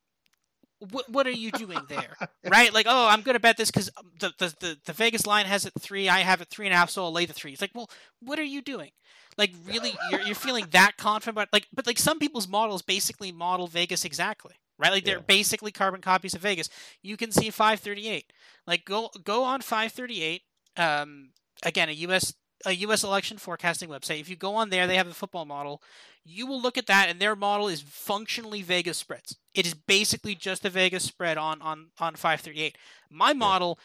[0.90, 2.16] what, what are you doing there?
[2.48, 2.72] right?
[2.72, 3.90] Like, oh, I'm going to bet this because
[4.20, 6.08] the, the, the, the, Vegas line has it three.
[6.08, 7.52] I have it three and a half, so I'll lay the three.
[7.52, 7.90] It's like, well,
[8.20, 8.90] what are you doing?
[9.36, 13.32] Like, really, you're, you're feeling that confident about like, but like some people's models basically
[13.32, 14.92] model Vegas exactly, right?
[14.92, 15.24] Like they're yeah.
[15.26, 16.68] basically carbon copies of Vegas.
[17.02, 18.32] You can see 538.
[18.66, 20.42] Like, go go on 538.
[20.76, 21.30] Um,
[21.62, 22.34] again, a U.S.
[22.64, 23.04] a U.S.
[23.04, 24.20] election forecasting website.
[24.20, 25.82] If you go on there, they have a football model
[26.28, 29.36] you will look at that and their model is functionally Vegas spreads.
[29.54, 32.76] It is basically just a Vegas spread on on on 538.
[33.10, 33.78] My model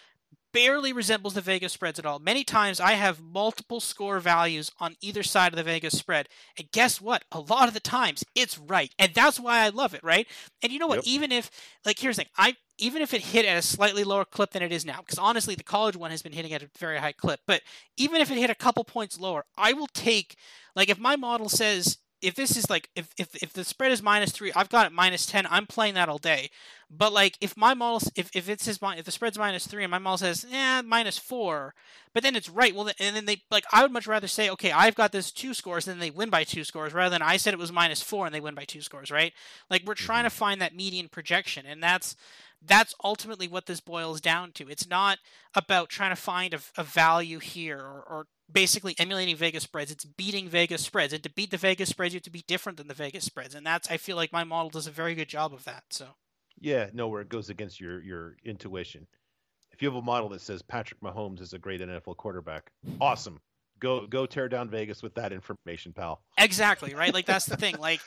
[0.54, 2.20] barely resembles the Vegas spreads at all.
[2.20, 6.30] Many times I have multiple score values on either side of the Vegas spread.
[6.58, 7.24] And guess what?
[7.32, 8.94] A lot of the times it's right.
[9.00, 10.28] And that's why I love it, right?
[10.62, 11.06] And you know what?
[11.06, 11.08] Yep.
[11.08, 11.52] Even if
[11.86, 14.64] like here's the thing, I even if it hit at a slightly lower clip than
[14.64, 17.12] it is now, because honestly the college one has been hitting at a very high
[17.12, 17.62] clip, but
[17.98, 20.38] even if it hit a couple points lower, I will take
[20.76, 24.02] like if my model says if this is like if, if if the spread is
[24.02, 25.46] minus three, I've got it minus ten.
[25.50, 26.50] I'm playing that all day.
[26.90, 29.92] But like if my model if if it says if the spread's minus three and
[29.92, 31.76] my model says yeah minus four,
[32.14, 32.74] but then it's right.
[32.74, 35.32] Well, then, and then they like I would much rather say okay I've got this
[35.32, 38.02] two scores and they win by two scores rather than I said it was minus
[38.02, 39.12] four and they win by two scores.
[39.12, 39.34] Right?
[39.70, 40.38] Like we're trying to mm-hmm.
[40.38, 42.16] find that median projection, and that's
[42.66, 44.70] that's ultimately what this boils down to.
[44.70, 45.20] It's not
[45.54, 49.92] about trying to find a, a value here or, or basically emulating Vegas spreads.
[49.92, 51.14] It's beating Vegas spreads.
[51.14, 53.56] And to beat the Vegas spreads, you have to be different than the Vegas spreads.
[53.56, 55.84] And that's I feel like my model does a very good job of that.
[55.90, 56.08] So
[56.60, 59.08] Yeah, no, where it goes against your your intuition.
[59.72, 62.72] If you have a model that says Patrick Mahomes is a great NFL quarterback,
[63.02, 63.40] awesome.
[63.80, 66.22] Go go tear down Vegas with that information, pal.
[66.38, 67.14] Exactly, right?
[67.14, 67.78] Like that's the thing.
[67.80, 68.02] Like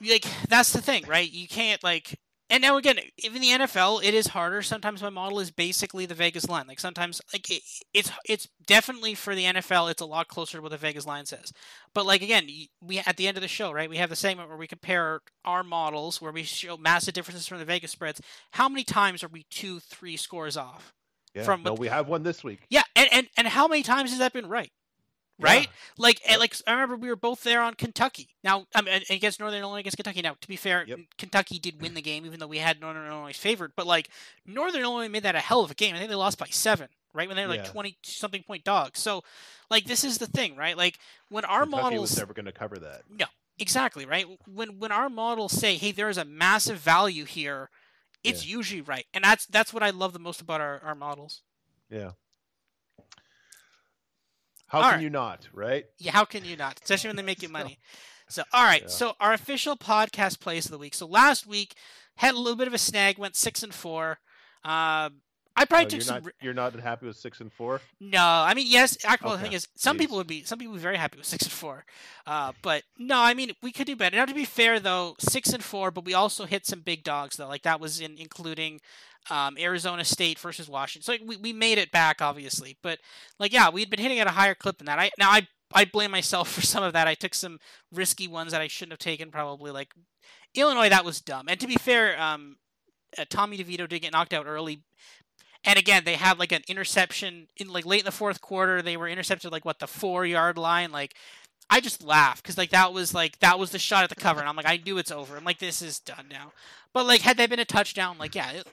[0.00, 1.30] like that's the thing, right?
[1.30, 2.18] You can't like
[2.50, 4.60] and now again, even the NFL, it is harder.
[4.60, 6.66] Sometimes my model is basically the Vegas line.
[6.66, 7.62] Like sometimes, like it,
[7.94, 11.26] it's it's definitely for the NFL, it's a lot closer to what the Vegas line
[11.26, 11.52] says.
[11.94, 12.48] But like again,
[12.82, 13.88] we at the end of the show, right?
[13.88, 17.58] We have the segment where we compare our models, where we show massive differences from
[17.58, 18.20] the Vegas spreads.
[18.52, 20.92] How many times are we two, three scores off?
[21.34, 22.60] Yeah, from no, we have one this week.
[22.68, 24.72] Yeah, and, and and how many times has that been right?
[25.40, 25.62] Right?
[25.62, 25.72] Yeah.
[25.98, 26.38] Like, yep.
[26.38, 28.28] like I remember we were both there on Kentucky.
[28.44, 30.22] Now, um, I mean, against Northern Illinois against Kentucky.
[30.22, 30.98] Now, to be fair, yep.
[31.18, 33.72] Kentucky did win the game, even though we had Northern Illinois favored.
[33.76, 34.08] But like,
[34.46, 35.94] Northern Illinois made that a hell of a game.
[35.94, 37.28] I think they lost by seven, right?
[37.28, 39.00] When they were like twenty something point dogs.
[39.00, 39.22] So,
[39.70, 40.76] like, this is the thing, right?
[40.76, 43.02] Like, when our Kentucky models was never going to cover that.
[43.10, 43.26] No,
[43.58, 44.26] exactly, right?
[44.46, 47.70] When when our models say, "Hey, there is a massive value here,"
[48.24, 48.56] it's yeah.
[48.56, 51.42] usually right, and that's that's what I love the most about our our models.
[51.90, 52.12] Yeah.
[54.70, 55.02] How all can right.
[55.02, 55.84] you not, right?
[55.98, 56.78] Yeah, how can you not?
[56.80, 57.78] Especially when they make you money.
[58.28, 58.82] So, all right.
[58.82, 58.88] Yeah.
[58.88, 60.94] So, our official podcast plays of the week.
[60.94, 61.74] So, last week
[62.16, 64.20] had a little bit of a snag, went six and four.
[64.64, 65.10] Uh,
[65.56, 66.22] I probably oh, took you're some.
[66.22, 67.80] Not, you're not happy with six and four?
[68.00, 68.96] No, I mean yes.
[69.04, 69.36] Actually, okay.
[69.36, 70.00] the thing is, some Jeez.
[70.00, 71.84] people would be some people would be very happy with six and four.
[72.26, 74.16] Uh, but no, I mean we could do better.
[74.16, 77.36] Now to be fair though, six and four, but we also hit some big dogs
[77.36, 77.48] though.
[77.48, 78.80] Like that was in including
[79.28, 81.04] um, Arizona State versus Washington.
[81.04, 82.76] So like, we, we made it back, obviously.
[82.82, 82.98] But
[83.38, 84.98] like, yeah, we had been hitting at a higher clip than that.
[84.98, 87.08] I now I I blame myself for some of that.
[87.08, 87.58] I took some
[87.92, 89.30] risky ones that I shouldn't have taken.
[89.30, 89.92] Probably like
[90.54, 91.46] Illinois, that was dumb.
[91.48, 92.56] And to be fair, um,
[93.18, 94.82] uh, Tommy DeVito did get knocked out early.
[95.64, 98.80] And again, they had like an interception in like late in the fourth quarter.
[98.80, 100.90] They were intercepted like what the four yard line.
[100.90, 101.14] Like
[101.68, 104.40] I just laughed because like that was like that was the shot at the cover,
[104.40, 105.36] and I'm like I knew it's over.
[105.36, 106.52] I'm like this is done now.
[106.94, 108.66] But like had that been a touchdown, like yeah, it,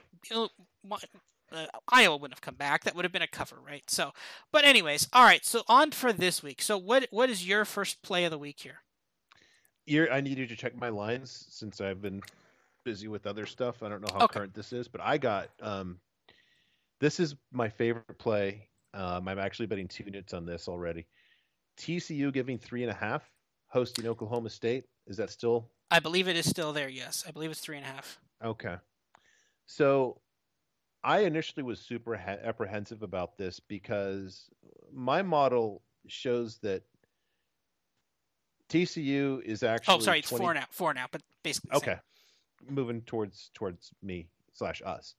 [1.90, 2.84] Iowa wouldn't have come back.
[2.84, 3.88] That would have been a cover, right?
[3.88, 4.12] So,
[4.52, 5.44] but anyways, all right.
[5.44, 6.60] So on for this week.
[6.62, 8.80] So what what is your first play of the week here?
[10.12, 12.20] I need you to check my lines since I've been
[12.84, 13.82] busy with other stuff.
[13.82, 14.40] I don't know how okay.
[14.40, 15.98] current this is, but I got um,
[17.00, 18.68] this is my favorite play.
[18.94, 21.06] Um, I'm actually betting two units on this already.
[21.78, 23.22] TCU giving three and a half,
[23.68, 24.84] hosting Oklahoma State.
[25.06, 25.70] Is that still?
[25.90, 26.88] I believe it is still there.
[26.88, 28.18] Yes, I believe it's three and a half.
[28.44, 28.76] Okay.
[29.68, 30.18] So
[31.04, 34.48] I initially was super apprehensive about this because
[34.92, 36.82] my model shows that
[38.70, 39.94] TCU is oh, actually.
[39.94, 40.34] Oh, sorry, 20...
[40.34, 40.64] it's four now.
[40.70, 41.76] Four now, but basically.
[41.76, 41.96] Okay,
[42.68, 45.14] moving towards towards me slash us.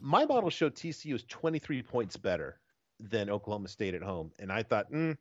[0.00, 2.58] My model showed TCU is 23 points better
[2.98, 5.16] than Oklahoma State at home, and I thought, mm,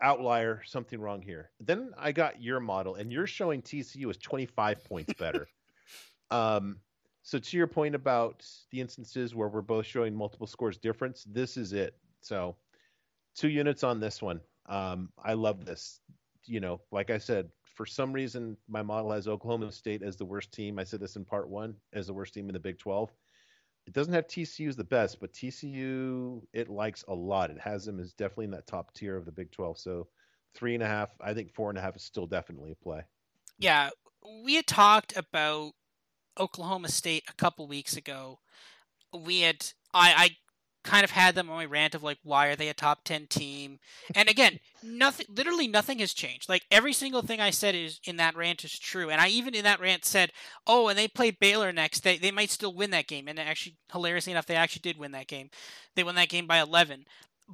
[0.00, 1.50] outlier, something wrong here.
[1.60, 5.46] Then I got your model, and you're showing TCU is 25 points better.
[6.30, 6.78] um,
[7.26, 11.56] so to your point about the instances where we're both showing multiple scores difference, this
[11.56, 11.96] is it.
[12.20, 12.54] So
[13.34, 14.40] two units on this one.
[14.66, 15.98] Um, I love this.
[16.44, 20.24] You know, like I said, for some reason my model has Oklahoma State as the
[20.24, 20.78] worst team.
[20.78, 23.10] I said this in part one as the worst team in the Big 12.
[23.88, 27.50] It doesn't have TCU as the best, but TCU it likes a lot.
[27.50, 29.78] It has them as definitely in that top tier of the Big 12.
[29.78, 30.06] So
[30.54, 33.00] three and a half, I think four and a half is still definitely a play.
[33.58, 33.90] Yeah,
[34.44, 35.72] we had talked about
[36.38, 38.38] Oklahoma State a couple weeks ago,
[39.12, 39.64] we had
[39.94, 40.30] I, I
[40.84, 43.26] kind of had them on my rant of like why are they a top 10
[43.26, 43.78] team?
[44.14, 46.48] And again nothing literally nothing has changed.
[46.48, 49.10] Like every single thing i said is in that rant is true.
[49.10, 50.30] And i even in that rant said
[50.66, 52.00] oh and they play baylor next.
[52.04, 53.26] They, they might still win that game.
[53.28, 55.50] And actually hilariously enough they actually did win that game.
[55.96, 57.04] They won that game by 11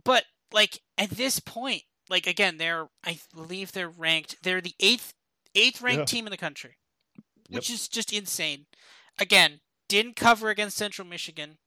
[0.05, 5.15] but like at this point like again they're i believe they're ranked they're the eighth
[5.55, 6.05] eighth ranked Yeah.
[6.05, 6.77] team in the country
[7.51, 7.75] which Yep.
[7.75, 8.67] is just insane
[9.19, 11.59] again didn't cover against central michigan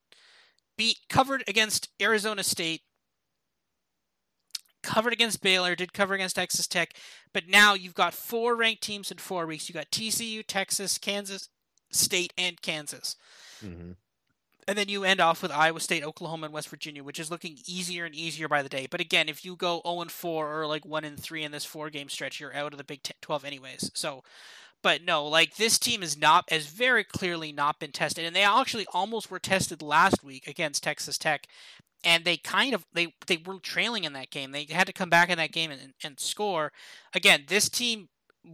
[0.78, 2.82] beat covered against Arizona State,
[4.84, 6.94] covered against Baylor, did cover against Texas Tech,
[7.34, 9.68] but now you've got four ranked teams in four weeks.
[9.68, 11.50] You got TCU, Texas, Kansas
[11.92, 13.16] State, and Kansas.
[13.62, 13.94] hmm
[14.68, 17.58] And then you end off with Iowa State, Oklahoma, and West Virginia, which is looking
[17.68, 18.88] easier and easier by the day.
[18.90, 21.66] But again, if you go 0 and 4 or like 1 and 3 in this
[21.66, 23.92] four game stretch, you're out of the Big 12 anyways.
[23.94, 24.24] So,
[24.86, 28.44] but no, like this team is not has very clearly not been tested, and they
[28.44, 31.48] actually almost were tested last week against Texas Tech,
[32.04, 34.52] and they kind of they they were trailing in that game.
[34.52, 36.72] They had to come back in that game and, and score.
[37.16, 38.10] Again, this team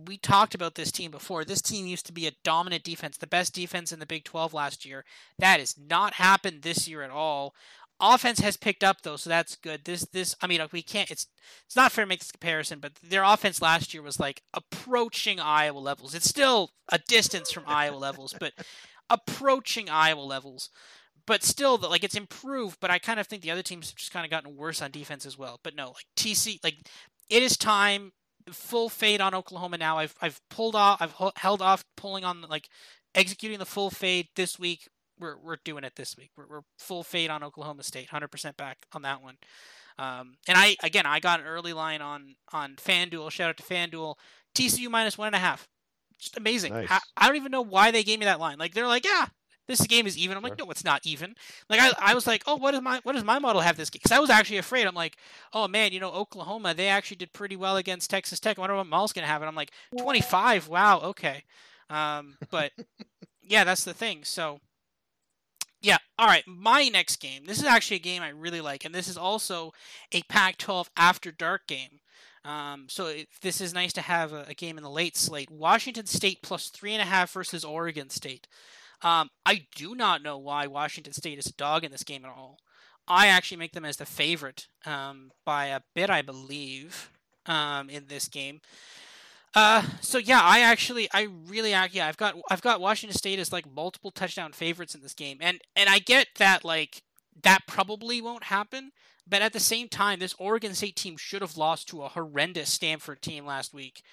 [0.07, 1.43] we talked about this team before.
[1.43, 4.53] This team used to be a dominant defense, the best defense in the Big 12
[4.53, 5.03] last year.
[5.37, 7.53] That has not happened this year at all.
[8.01, 9.85] Offense has picked up though, so that's good.
[9.85, 11.27] This this I mean we can't it's
[11.65, 15.39] it's not fair to make this comparison, but their offense last year was like approaching
[15.39, 16.15] Iowa levels.
[16.15, 18.53] It's still a distance from Iowa levels, but
[19.09, 20.69] approaching Iowa levels.
[21.27, 22.79] But still, like it's improved.
[22.81, 24.89] But I kind of think the other teams have just kind of gotten worse on
[24.89, 25.59] defense as well.
[25.63, 26.77] But no, like TC, like
[27.29, 28.13] it is time.
[28.49, 29.99] Full fade on Oklahoma now.
[29.99, 30.99] I've I've pulled off.
[30.99, 32.67] I've held off pulling on like
[33.13, 34.87] executing the full fade this week.
[35.21, 36.31] We're we're doing it this week.
[36.35, 38.09] We're, we're full fade on Oklahoma State.
[38.09, 39.37] Hundred percent back on that one.
[39.97, 43.31] Um, and I again I got an early line on on FanDuel.
[43.31, 44.15] Shout out to FanDuel.
[44.55, 45.67] TCU minus one and a half.
[46.19, 46.73] Just amazing.
[46.73, 46.87] Nice.
[46.89, 48.57] I, I don't even know why they gave me that line.
[48.59, 49.27] Like they're like, yeah,
[49.67, 50.37] this game is even.
[50.37, 50.65] I'm like, Sure.
[50.65, 51.33] no, it's not even.
[51.69, 53.89] Like I, I was like, oh, what is my what does my model have this
[53.89, 53.99] game?
[54.03, 54.85] Because I was actually afraid.
[54.87, 55.17] I'm like,
[55.53, 58.57] oh man, you know Oklahoma, they actually did pretty well against Texas Tech.
[58.57, 59.41] I wonder what Maul's gonna have.
[59.41, 60.67] And I'm like, 25.
[60.67, 61.43] Wow, okay.
[61.89, 62.71] Um, but
[63.43, 64.23] yeah, that's the thing.
[64.23, 64.59] So
[65.81, 66.43] yeah, all right.
[66.47, 67.45] My next game.
[67.45, 69.71] This is actually a game I really like, and this is also
[70.11, 71.99] a Pac-12 after dark game.
[72.43, 75.51] Um, so it, this is nice to have a, a game in the late slate.
[75.51, 78.47] Washington State plus three and a half versus Oregon State.
[79.03, 82.31] Um, I do not know why Washington State is a dog in this game at
[82.31, 82.57] all.
[83.07, 87.11] I actually make them as the favorite um, by a bit, I believe,
[87.45, 88.61] um, in this game.
[89.53, 93.39] Uh, so yeah, I actually, I really, act- yeah, I've got, I've got Washington State
[93.39, 97.03] as like multiple touchdown favorites in this game, and and I get that like
[97.43, 98.91] that probably won't happen,
[99.27, 102.69] but at the same time, this Oregon State team should have lost to a horrendous
[102.69, 104.03] Stanford team last week.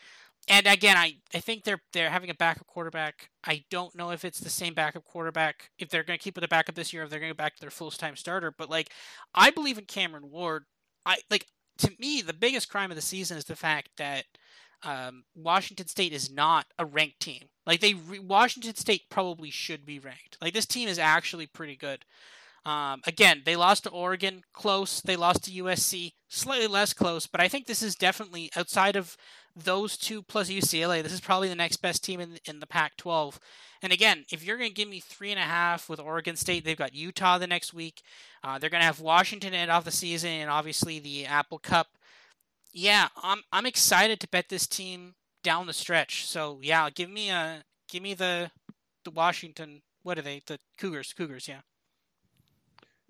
[0.49, 3.31] And again, I, I think they're they're having a backup quarterback.
[3.45, 6.43] I don't know if it's the same backup quarterback if they're going to keep with
[6.43, 8.51] the backup this year, if they're going to go back to their full time starter.
[8.57, 8.91] But like,
[9.35, 10.65] I believe in Cameron Ward.
[11.05, 11.47] I like
[11.79, 14.25] to me the biggest crime of the season is the fact that
[14.83, 17.45] um, Washington State is not a ranked team.
[17.67, 20.39] Like they re- Washington State probably should be ranked.
[20.41, 22.05] Like this team is actually pretty good.
[22.65, 25.01] Um, again, they lost to Oregon, close.
[25.01, 27.27] They lost to USC, slightly less close.
[27.27, 29.17] But I think this is definitely outside of
[29.57, 31.03] those two plus UCLA.
[31.03, 33.39] This is probably the next best team in in the Pac-12.
[33.83, 36.65] And again, if you're going to give me three and a half with Oregon State,
[36.65, 38.03] they've got Utah the next week.
[38.43, 41.89] Uh, they're going to have Washington end off the season, and obviously the Apple Cup.
[42.73, 46.27] Yeah, I'm I'm excited to bet this team down the stretch.
[46.27, 48.51] So yeah, give me a give me the
[49.05, 49.83] the Washington.
[50.03, 50.43] What are they?
[50.47, 51.13] The Cougars.
[51.13, 51.49] Cougars.
[51.49, 51.61] Yeah.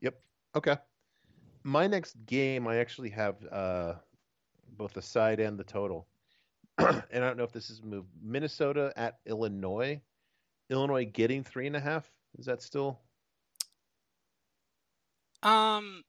[0.01, 0.21] Yep.
[0.57, 0.77] Okay.
[1.65, 3.95] My next game, I actually have uh,
[4.77, 6.07] both the side and the total.
[6.79, 8.09] and I don't know if this is moved.
[8.23, 10.01] Minnesota at Illinois.
[10.71, 12.09] Illinois getting three and a half.
[12.39, 13.01] Is that still?
[15.43, 16.05] Um,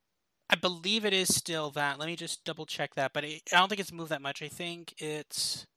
[0.50, 2.00] I believe it is still that.
[2.00, 4.42] Let me just double check that, but it, I don't think it's moved that much.
[4.42, 5.68] I think it's,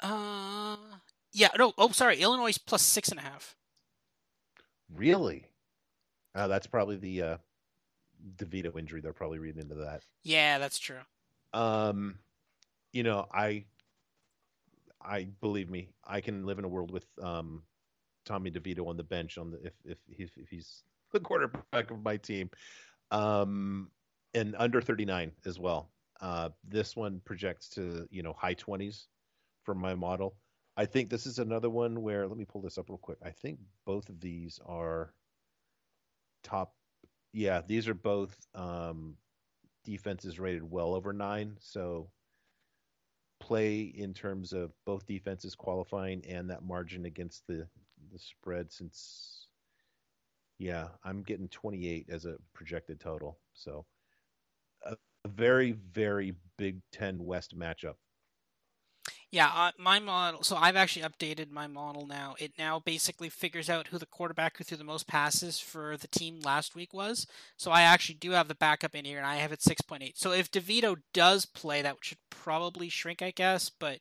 [0.00, 0.76] uh,
[1.32, 3.56] yeah, no, oh, sorry, Illinois is plus six and a half.
[4.94, 5.46] Really?
[6.34, 7.36] Uh, that's probably the uh,
[8.36, 9.00] DeVito injury.
[9.00, 10.02] They're probably reading into that.
[10.22, 11.00] Yeah, that's true.
[11.52, 12.18] Um,
[12.92, 13.64] you know, I,
[15.02, 17.62] I believe me, I can live in a world with um,
[18.24, 22.02] Tommy DeVito on the bench on the if if if, if he's the quarterback of
[22.02, 22.50] my team,
[23.14, 23.90] um,
[24.34, 25.90] and under thirty nine as well.
[26.20, 29.06] Uh, this one projects to you know high twenties
[29.64, 30.36] for my model.
[30.76, 33.18] I think this is another one where let me pull this up real quick.
[33.24, 35.12] I think both of these are
[36.42, 36.74] top.
[37.32, 39.16] Yeah, these are both um,
[39.84, 41.56] defenses rated well over nine.
[41.60, 42.10] So
[43.40, 47.68] play in terms of both defenses qualifying and that margin against the
[48.12, 49.43] the spread since.
[50.58, 53.38] Yeah, I'm getting 28 as a projected total.
[53.54, 53.84] So
[54.84, 54.96] a
[55.28, 57.94] very, very Big Ten West matchup.
[59.34, 60.44] Yeah, uh, my model.
[60.44, 62.36] So I've actually updated my model now.
[62.38, 66.06] It now basically figures out who the quarterback who threw the most passes for the
[66.06, 67.26] team last week was.
[67.56, 70.12] So I actually do have the backup in here, and I have it 6.8.
[70.14, 73.70] So if DeVito does play, that should probably shrink, I guess.
[73.70, 73.98] But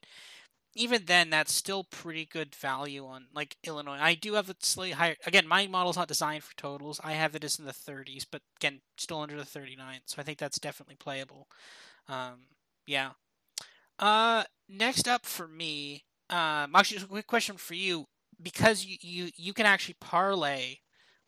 [0.76, 3.99] even then, that's still pretty good value on like Illinois.
[3.99, 5.15] I do have it slightly higher.
[5.26, 6.99] Again, my model's not designed for totals.
[7.03, 10.01] I have it as in the 30s, but again, still under the 39.
[10.05, 11.47] So I think that's definitely playable.
[12.07, 12.47] Um,
[12.88, 13.11] yeah.
[13.99, 18.07] Uh, next up for me, um, actually, a quick question for you
[18.41, 20.78] because you you you can actually parlay.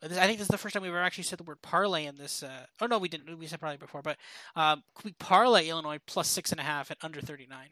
[0.03, 2.15] I think this is the first time we've ever actually said the word parlay in
[2.15, 2.43] this.
[2.43, 3.37] Uh, oh no, we didn't.
[3.37, 4.17] We said parlay before, but
[4.55, 7.69] um, we parlay Illinois plus six and a half at under 39?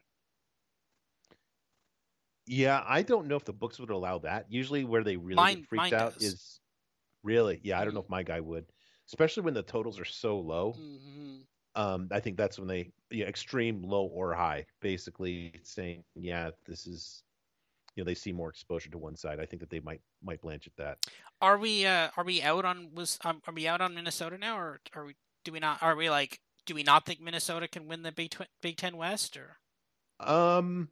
[2.46, 4.48] Yeah, I don't know if the books would allow that.
[4.50, 6.24] Usually, where they really mine, freaked out does.
[6.24, 6.60] is
[7.24, 7.60] really.
[7.64, 8.14] Yeah, I don't know if mm-hmm.
[8.14, 8.66] my guy would,
[9.08, 10.76] especially when the totals are so low.
[10.78, 11.36] Mm-hmm.
[11.76, 16.86] Um, I think that's when they yeah, extreme low or high, basically saying, yeah, this
[16.86, 17.24] is
[17.96, 19.40] you know they see more exposure to one side.
[19.40, 20.98] I think that they might might blanch at that.
[21.42, 24.58] Are we uh, are we out on was um, are we out on Minnesota now,
[24.58, 27.88] or are we do we not are we like do we not think Minnesota can
[27.88, 29.58] win the Big Big Ten West or?
[30.20, 30.90] Um,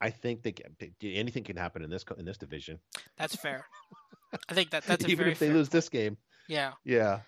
[0.00, 2.78] I think they can, anything can happen in this in this division.
[3.16, 3.66] That's fair.
[4.48, 6.16] I think that that's even if they lose this game.
[6.48, 6.72] Yeah.
[6.84, 7.20] Yeah.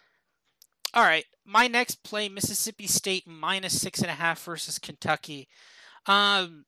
[0.94, 5.48] All right, my next play: Mississippi State minus six and a half versus Kentucky.
[6.06, 6.64] Um,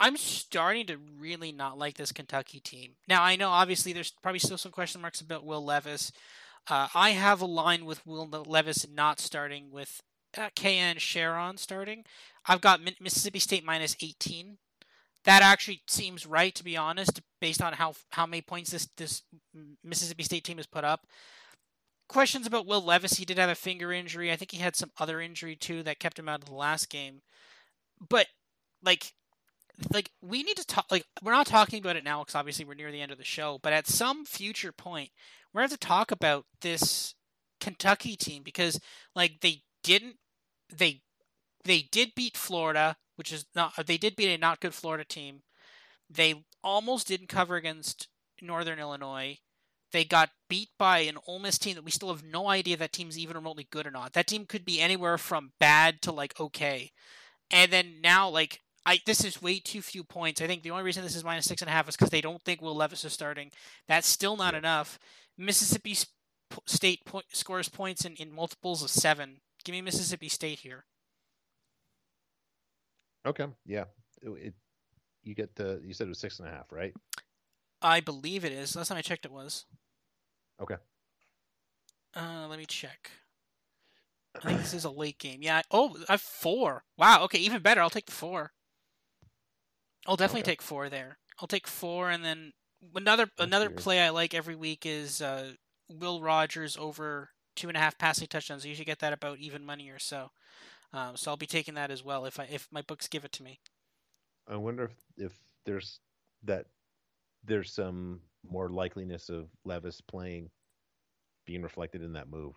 [0.00, 2.94] I'm starting to really not like this Kentucky team.
[3.06, 6.10] Now I know obviously there's probably still some question marks about Will Levis.
[6.68, 10.02] Uh, I have a line with Will Levis not starting with
[10.36, 12.04] uh, Kaiya Sheron starting.
[12.46, 14.58] I've got Mississippi State minus 18
[15.24, 19.22] that actually seems right to be honest, based on how how many points this this
[19.84, 21.06] Mississippi State team has put up.
[22.08, 23.14] Questions about Will Levis.
[23.14, 24.30] He did have a finger injury.
[24.30, 26.90] I think he had some other injury too that kept him out of the last
[26.90, 27.22] game.
[28.06, 28.26] But
[28.82, 29.12] like
[29.92, 32.74] like we need to talk like we're not talking about it now because obviously we're
[32.74, 35.10] near the end of the show but at some future point
[35.52, 37.14] we're going to to talk about this
[37.60, 38.78] kentucky team because
[39.14, 40.16] like they didn't
[40.72, 41.00] they
[41.64, 45.42] they did beat florida which is not they did beat a not good Florida team.
[46.08, 48.08] They almost didn't cover against
[48.40, 49.38] Northern Illinois.
[49.92, 52.92] They got beat by an Ole Miss team that we still have no idea that
[52.92, 54.14] team's even remotely good or not.
[54.14, 56.92] That team could be anywhere from bad to like okay.
[57.50, 60.40] And then now like I this is way too few points.
[60.40, 62.20] I think the only reason this is minus six and a half is because they
[62.20, 63.50] don't think Will Levis is starting.
[63.86, 64.58] That's still not yeah.
[64.58, 64.98] enough.
[65.36, 65.96] Mississippi
[66.66, 69.38] State point, scores points in, in multiples of seven.
[69.64, 70.84] Give me Mississippi State here.
[73.26, 73.46] Okay.
[73.64, 73.84] Yeah.
[74.22, 74.54] It, it,
[75.22, 76.94] you get the you said it was six and a half, right?
[77.80, 78.76] I believe it is.
[78.76, 79.64] Last time I checked, it was.
[80.60, 80.76] Okay.
[82.14, 83.10] Uh, let me check.
[84.36, 85.40] I think this is a late game.
[85.42, 85.62] Yeah.
[85.70, 86.84] Oh, I have four.
[86.96, 87.24] Wow.
[87.24, 87.80] Okay, even better.
[87.80, 88.52] I'll take the four.
[90.06, 90.52] I'll definitely okay.
[90.52, 91.18] take four there.
[91.40, 92.52] I'll take four, and then
[92.94, 93.78] another That's another weird.
[93.78, 95.52] play I like every week is uh,
[95.88, 98.64] Will Rogers over two and a half passing touchdowns.
[98.64, 100.30] You usually get that about even money or so.
[100.94, 103.32] Um, so I'll be taking that as well if I if my books give it
[103.32, 103.60] to me.
[104.48, 105.32] I wonder if if
[105.64, 106.00] there's
[106.44, 106.66] that
[107.44, 110.50] there's some more likeliness of Levis playing
[111.46, 112.54] being reflected in that move.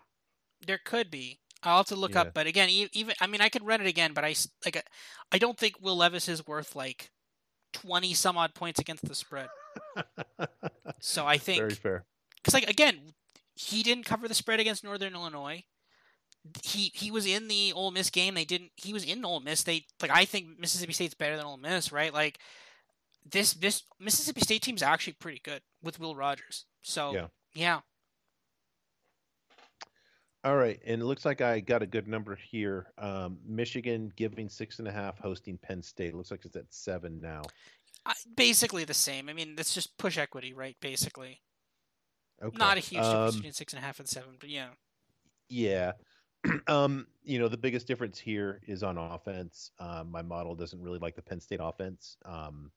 [0.66, 1.38] There could be.
[1.62, 2.22] I'll have to look yeah.
[2.22, 4.34] up, but again, even I mean, I could run it again, but I
[4.64, 4.84] like
[5.32, 7.10] I don't think Will Levis is worth like
[7.72, 9.48] twenty some odd points against the spread.
[11.00, 12.04] so I think very fair.
[12.36, 13.14] Because like again,
[13.54, 15.64] he didn't cover the spread against Northern Illinois
[16.62, 18.34] he he was in the Ole Miss game.
[18.34, 18.72] They didn't.
[18.76, 19.62] He was in Ole Miss.
[19.62, 20.10] They like.
[20.10, 22.12] I think Mississippi State's better than Ole Miss, right?
[22.12, 22.38] Like
[23.30, 26.64] this this Mississippi State team's actually pretty good with Will Rogers.
[26.82, 27.26] So yeah.
[27.54, 27.80] yeah.
[30.44, 32.86] All right, and it looks like I got a good number here.
[32.98, 36.10] Um, Michigan giving six and a half, hosting Penn State.
[36.10, 37.42] It looks like it's at seven now.
[38.04, 39.28] Uh, basically the same.
[39.28, 40.76] I mean, that's just push equity, right?
[40.80, 41.40] Basically.
[42.40, 42.56] Okay.
[42.56, 44.68] Not a huge difference um, between six and a half and seven, but yeah.
[45.48, 45.92] Yeah.
[46.68, 49.70] um, you know, the biggest difference here is on offense.
[49.78, 52.16] Um, my model doesn't really like the Penn State offense.
[52.24, 52.70] Um,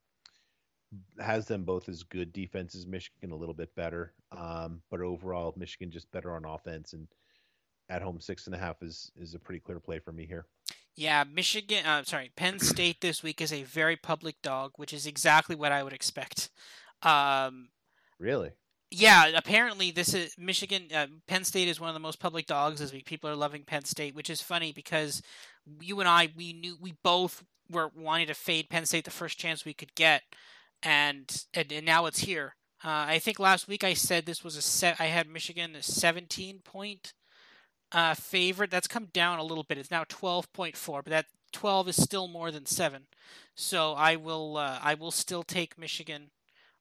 [1.19, 2.87] has them both as good defenses.
[2.87, 6.93] Michigan a little bit better, um, but overall, Michigan just better on offense.
[6.93, 7.07] And
[7.89, 10.45] at home, six and a half is is a pretty clear play for me here.
[10.95, 11.85] Yeah, Michigan.
[11.85, 15.71] Uh, sorry, Penn State this week is a very public dog, which is exactly what
[15.71, 16.49] I would expect.
[17.03, 17.69] Um,
[18.19, 18.51] really?
[18.91, 20.87] Yeah, apparently this is Michigan.
[20.93, 23.05] Uh, Penn State is one of the most public dogs this week.
[23.05, 25.21] People are loving Penn State, which is funny because
[25.79, 29.37] you and I we knew we both were wanting to fade Penn State the first
[29.37, 30.23] chance we could get,
[30.81, 32.55] and and, and now it's here.
[32.83, 34.99] Uh, I think last week I said this was a set.
[34.99, 37.13] I had Michigan a 17 point
[37.91, 38.71] uh, favorite.
[38.71, 39.77] That's come down a little bit.
[39.77, 43.03] It's now 12.4, but that 12 is still more than seven.
[43.55, 46.31] So I will uh, I will still take Michigan.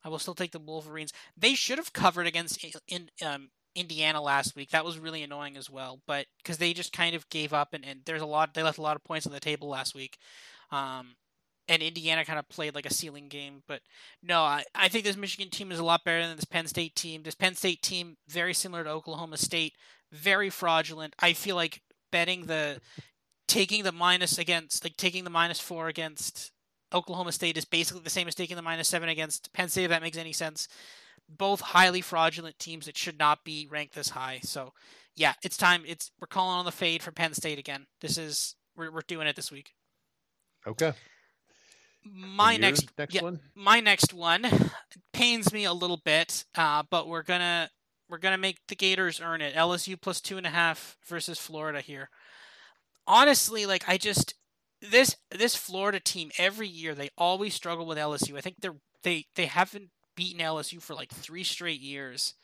[0.08, 1.12] I will still take the Wolverines.
[1.36, 4.70] They should have covered against in, um, Indiana last week.
[4.70, 7.84] That was really annoying as well, but because they just kind of gave up and,
[7.84, 10.16] and there's a lot they left a lot of points on the table last week.
[10.72, 11.16] Um,
[11.68, 13.62] and Indiana kind of played like a ceiling game.
[13.68, 13.82] But
[14.22, 16.96] no, I, I think this Michigan team is a lot better than this Penn State
[16.96, 17.22] team.
[17.22, 19.74] This Penn State team, very similar to Oklahoma State,
[20.10, 21.14] very fraudulent.
[21.18, 22.80] I feel like betting the
[23.46, 26.50] taking the minus against like taking the minus four against
[26.92, 29.84] Oklahoma State is basically the same as taking the minus seven against Penn State.
[29.84, 30.68] If that makes any sense.
[31.28, 34.40] Both highly fraudulent teams that should not be ranked this high.
[34.42, 34.72] So,
[35.14, 35.82] yeah, it's time.
[35.86, 37.86] It's we're calling on the fade for Penn State again.
[38.00, 39.74] This is we're we're doing it this week.
[40.66, 40.94] Okay
[42.04, 44.46] my next, next yeah, one my next one
[45.12, 47.70] pains me a little bit, uh, but we're gonna
[48.08, 49.54] we're gonna make the Gators earn it.
[49.54, 52.10] LSU plus two and a half versus Florida here.
[53.06, 54.34] Honestly, like I just
[54.80, 58.36] this this Florida team every year they always struggle with LSU.
[58.36, 62.34] I think they're they they haven't beaten LSU for like three straight years.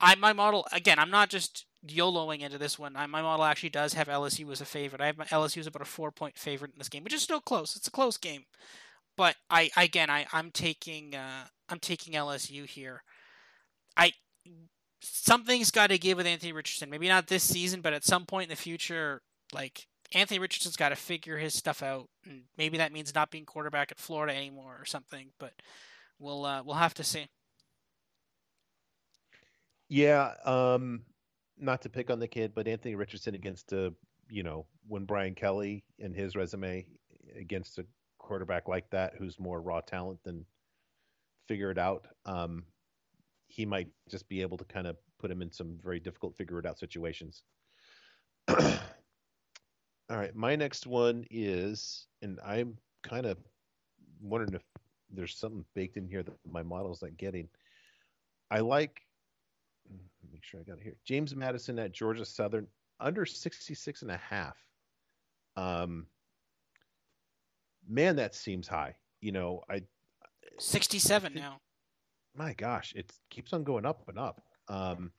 [0.00, 0.98] I my model again.
[0.98, 2.96] I'm not just YOLOing into this one.
[2.96, 5.00] I, my model actually does have LSU as a favorite.
[5.02, 7.22] I have my LSU as about a four point favorite in this game, which is
[7.22, 7.76] still close.
[7.76, 8.44] It's a close game
[9.16, 13.02] but I again I I'm taking uh, I'm taking LSU here.
[13.96, 14.12] I
[15.02, 16.90] something's got to give with Anthony Richardson.
[16.90, 19.22] Maybe not this season, but at some point in the future,
[19.52, 23.44] like Anthony Richardson's got to figure his stuff out, and maybe that means not being
[23.44, 25.28] quarterback at Florida anymore or something.
[25.38, 25.52] But
[26.18, 27.26] we'll uh, we'll have to see.
[29.88, 31.02] Yeah, um,
[31.58, 33.92] not to pick on the kid, but Anthony Richardson against a
[34.30, 36.86] you know when Brian Kelly in his resume
[37.36, 37.86] against a
[38.18, 40.46] quarterback like that who's more raw talent than
[41.48, 42.06] figure it out.
[42.24, 42.64] Um,
[43.48, 46.58] he might just be able to kind of put him in some very difficult figure
[46.58, 47.42] it out situations.
[50.14, 53.36] All right, my next one is, and I'm kind of
[54.22, 54.62] wondering if
[55.10, 57.48] there's something baked in here that my model's not getting.
[58.48, 59.00] I like,
[60.32, 60.94] make sure I got it here.
[61.04, 62.68] James Madison at Georgia Southern
[63.00, 64.56] under 66 and a half.
[65.56, 66.06] Um,
[67.88, 68.94] man, that seems high.
[69.20, 69.82] You know, I
[70.60, 71.60] 67 I think, now.
[72.36, 74.40] My gosh, it keeps on going up and up.
[74.68, 75.10] Um,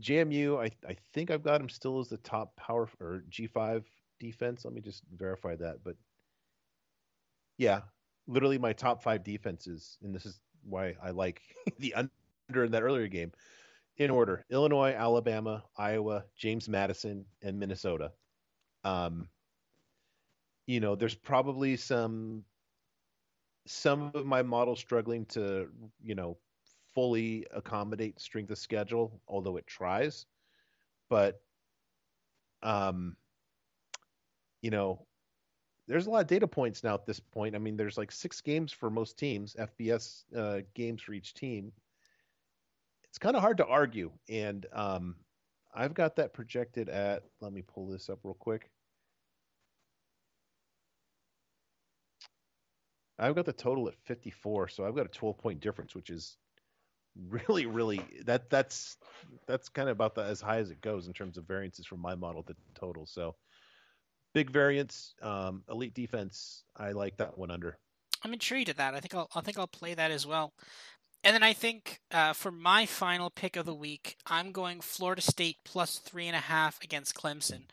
[0.00, 3.84] JMU, I I think I've got him still as the top power or G5
[4.18, 4.64] defense.
[4.64, 5.84] Let me just verify that.
[5.84, 5.96] But
[7.58, 7.82] yeah,
[8.26, 11.42] literally my top five defenses, and this is why I like
[11.78, 13.32] the under in that earlier game.
[13.98, 18.12] In order: Illinois, Alabama, Iowa, James Madison, and Minnesota.
[18.84, 19.28] Um,
[20.66, 22.44] you know, there's probably some
[23.66, 25.68] some of my models struggling to,
[26.02, 26.36] you know,
[26.94, 30.26] fully accommodate strength of schedule, although it tries.
[31.08, 31.40] But
[32.62, 33.16] um
[34.62, 35.04] you know,
[35.88, 37.54] there's a lot of data points now at this point.
[37.54, 41.72] I mean, there's like six games for most teams, FBS uh, games for each team.
[43.04, 45.16] It's kind of hard to argue, and um,
[45.74, 47.24] I've got that projected at.
[47.40, 48.70] Let me pull this up real quick.
[53.18, 56.38] I've got the total at 54, so I've got a 12 point difference, which is
[57.28, 58.96] really, really that that's
[59.46, 62.00] that's kind of about the, as high as it goes in terms of variances from
[62.00, 63.06] my model to total.
[63.06, 63.34] So
[64.32, 66.64] big variance, um, elite defense.
[66.76, 67.78] I like that one under.
[68.24, 68.94] I'm intrigued at that.
[68.94, 70.52] I think I'll I think I'll play that as well.
[71.24, 75.22] And then I think uh, for my final pick of the week, I'm going Florida
[75.22, 77.66] State plus three and a half against Clemson.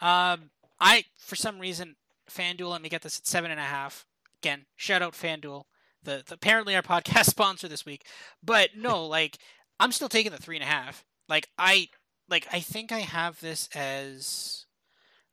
[0.00, 0.06] Mm-hmm.
[0.06, 0.50] Um,
[0.80, 1.96] I for some reason
[2.30, 4.06] FanDuel let me get this at seven and a half
[4.44, 5.64] again, shout out FanDuel,
[6.04, 8.06] the, the apparently our podcast sponsor this week.
[8.42, 9.38] But no, like
[9.80, 11.04] I'm still taking the three and a half.
[11.28, 11.88] Like I
[12.28, 14.66] like I think I have this as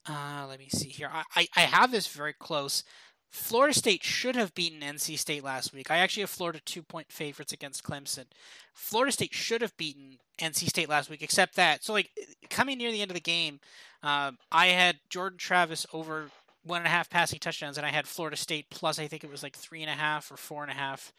[0.08, 1.10] uh let me see here.
[1.12, 2.84] I, I, I have this very close.
[3.32, 5.90] Florida State should have beaten NC State last week.
[5.90, 8.26] I actually have Florida two point favorites against Clemson.
[8.74, 11.84] Florida State should have beaten NC State last week, except that.
[11.84, 12.10] So, like,
[12.50, 13.62] coming near the end of the game,
[14.04, 16.30] uh, I had Jordan Travis over
[16.64, 19.32] one and a half passing touchdowns, and I had Florida State plus I think it
[19.32, 21.14] was like three and a half or four and a half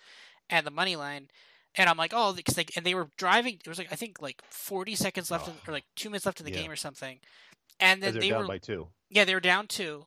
[0.50, 1.28] at the money line.
[1.74, 3.54] And I'm like, oh, because they and they were driving.
[3.54, 5.52] It was like I think like 40 seconds left, oh.
[5.52, 6.62] in, or like two minutes left in the yeah.
[6.62, 7.18] game or something.
[7.80, 8.88] And then they were down by two.
[9.10, 10.06] Yeah, they were down two,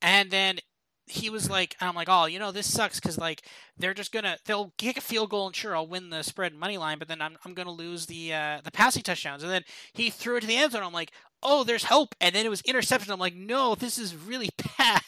[0.00, 0.58] and then
[1.06, 3.42] he was like, I'm like, oh, you know, this sucks because like
[3.76, 6.78] they're just gonna they'll kick a field goal and sure I'll win the spread money
[6.78, 9.42] line, but then I'm I'm gonna lose the uh, the passing touchdowns.
[9.42, 10.82] And then he threw it to the end zone.
[10.82, 11.12] I'm like,
[11.42, 13.12] oh, there's hope, and then it was interception.
[13.12, 15.02] I'm like, no, this is really bad.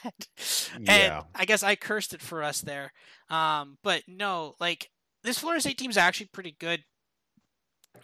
[0.80, 1.18] Yeah.
[1.18, 2.92] And I guess I cursed it for us there.
[3.30, 4.90] Um, but no, like
[5.22, 6.84] this Florida State team is actually pretty good,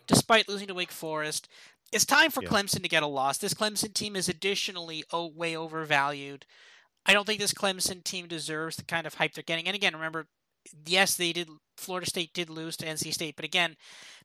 [0.06, 1.48] despite losing to Wake Forest.
[1.92, 2.50] It's time for Yeah.
[2.50, 3.38] Clemson to get a loss.
[3.38, 6.46] This Clemson team is additionally oh, way overvalued.
[7.06, 9.66] I don't think this Clemson team deserves the kind of hype they're getting.
[9.66, 10.26] And again, remember,
[10.86, 11.48] yes, they did.
[11.76, 13.76] Florida State did lose to NC State, but again,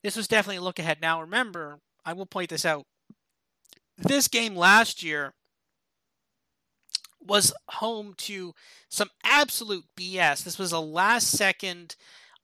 [0.03, 0.99] this was definitely a look ahead.
[1.02, 2.85] Now, remember, I will point this out.
[3.97, 5.34] This game last year
[7.26, 8.53] was home to
[8.89, 10.43] some absolute BS.
[10.43, 11.95] This was a last second.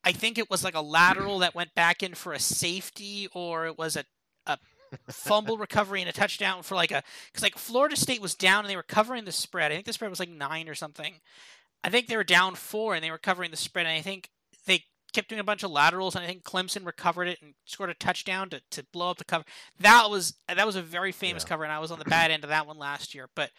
[0.03, 3.67] I think it was like a lateral that went back in for a safety, or
[3.67, 4.05] it was a,
[5.09, 8.69] fumble recovery and a touchdown for like a because like Florida State was down and
[8.69, 9.71] they were covering the spread.
[9.71, 11.15] I think the spread was like nine or something.
[11.83, 13.85] I think they were down four and they were covering the spread.
[13.85, 14.29] And I think
[14.67, 17.89] they kept doing a bunch of laterals, and I think Clemson recovered it and scored
[17.89, 19.43] a touchdown to, to blow up the cover.
[19.79, 21.49] That was that was a very famous Yeah.
[21.49, 23.27] cover, and I was on the bad end of that one last year.
[23.35, 23.51] But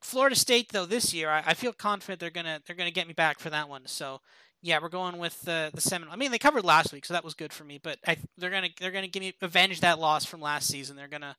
[0.00, 3.14] Florida State, though, this year, I, I feel confident they're gonna they're gonna get me
[3.14, 3.86] back for that one.
[3.86, 4.20] So
[4.62, 6.12] yeah, we're going with the the Seminole.
[6.12, 7.78] I mean, they covered last week, so that was good for me.
[7.82, 10.96] But I, they're gonna they're gonna give me avenge that loss from last season.
[10.96, 11.36] They're gonna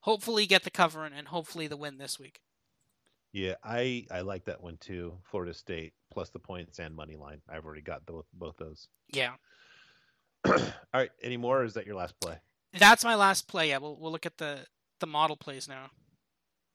[0.00, 2.40] hopefully get the cover and, and hopefully the win this week.
[3.32, 5.14] Yeah, I I like that one too.
[5.30, 7.40] Florida State plus the points and money line.
[7.48, 8.88] I've already got both both those.
[9.12, 9.32] Yeah,
[10.46, 10.56] All
[10.94, 11.60] right, any more?
[11.60, 12.36] Or is that your last play?
[12.78, 13.70] that's my last play.
[13.70, 14.58] Yeah, we'll we'll look at the
[15.00, 15.90] the model plays now.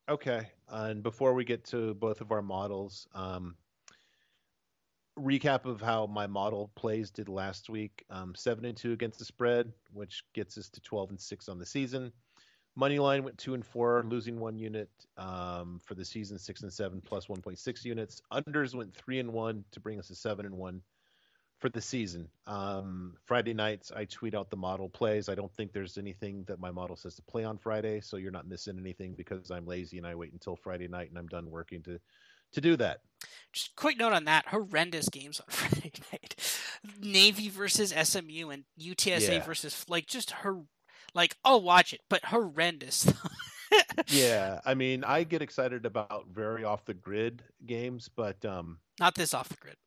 [0.09, 3.55] Okay, and before we get to both of our models, um,
[5.17, 9.25] recap of how my model plays did last week: um, seven and two against the
[9.25, 12.11] spread, which gets us to twelve and six on the season.
[12.75, 16.39] Money line went two and four, losing one unit um, for the season.
[16.39, 18.21] Six and seven plus one point six units.
[18.31, 20.81] Unders went three and one to bring us to seven and one
[21.59, 22.27] for the season.
[22.45, 25.29] Um, Friday nights, I tweet out the model plays.
[25.29, 28.31] I don't think there's anything that my model says to play on Friday, so you're
[28.31, 31.49] not missing anything because I'm lazy and I wait until Friday night and I'm done
[31.49, 31.99] working to
[32.53, 33.01] to do that.
[33.51, 36.35] Just quick note on that: horrendous games on Friday night.
[37.01, 39.43] Navy versus SMU and UTSA Yeah.
[39.43, 40.61] versus like just her.
[41.15, 43.11] Like, I'll watch it, but horrendous.
[44.07, 49.15] Yeah, I mean, I get excited about very off the grid games, but um, Not
[49.15, 49.77] this off the grid.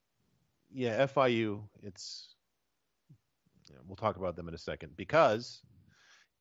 [0.72, 2.34] yeah, FIU, it's
[3.70, 5.62] yeah, we'll talk about them in a second because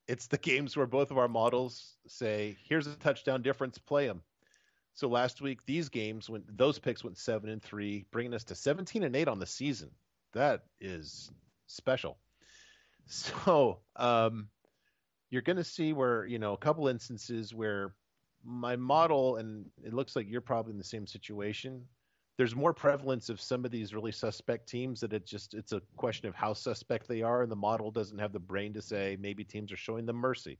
[0.07, 4.23] it's the games where both of our models say, "Here's a touchdown difference, play them."
[4.95, 8.55] So last week, these games went; those picks went seven and three, bringing us to
[8.55, 9.91] seventeen and eight on the season.
[10.33, 11.31] That is
[11.67, 12.17] special.
[13.07, 14.47] So um,
[15.29, 17.93] you're going to see where you know a couple instances where
[18.43, 21.85] my model, and it looks like you're probably in the same situation
[22.37, 25.81] there's more prevalence of some of these really suspect teams that it just it's a
[25.95, 29.17] question of how suspect they are and the model doesn't have the brain to say
[29.19, 30.59] maybe teams are showing them mercy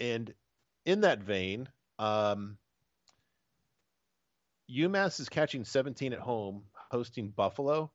[0.00, 0.32] and
[0.86, 1.68] in that vein
[1.98, 2.56] um,
[4.70, 7.90] umass is catching 17 at home hosting buffalo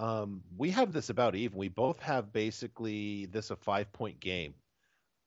[0.00, 4.54] um, we have this about even we both have basically this a five point game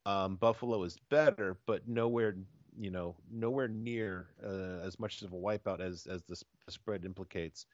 [0.06, 2.36] um, buffalo is better but nowhere
[2.78, 6.72] you know nowhere near uh, as much of a wipeout as as the, sp- the
[6.72, 7.66] spread implicates.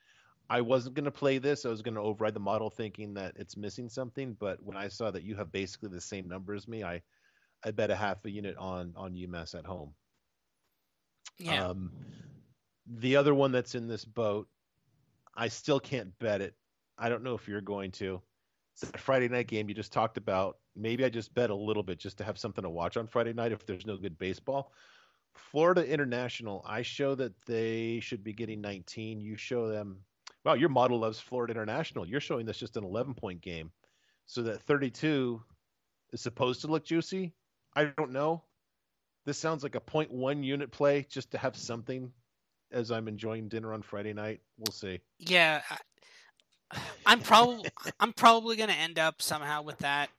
[0.50, 1.66] I wasn't going to play this.
[1.66, 4.36] I was going to override the model, thinking that it's missing something.
[4.40, 7.02] But when I saw that you have basically the same number as me, I
[7.66, 9.94] I bet a half a unit on on UMass at home.
[11.38, 11.68] Yeah.
[11.68, 11.92] Um,
[12.86, 14.48] the other one that's in this boat,
[15.36, 16.56] I still can't bet it.
[16.98, 18.22] I don't know if you're going to.
[18.74, 20.58] It's that Friday night game you just talked about.
[20.76, 23.34] Maybe I just bet a little bit just to have something to watch on Friday
[23.34, 24.72] night if there's no good baseball.
[25.36, 29.20] Florida International, I show that they should be getting 19.
[29.22, 29.98] You show them,
[30.44, 32.08] wow, your model loves Florida International.
[32.08, 33.72] You're showing this just an 11 point game.
[34.26, 35.42] So that 32
[36.12, 37.34] is supposed to look juicy.
[37.76, 38.44] I don't know.
[39.26, 42.12] This sounds like a 0.1 unit play just to have something
[42.72, 44.42] as I'm enjoying dinner on Friday night.
[44.58, 45.00] We'll see.
[45.20, 45.62] Yeah,
[46.72, 47.70] I, I'm probably
[48.00, 50.10] I'm probably gonna end up somehow with that.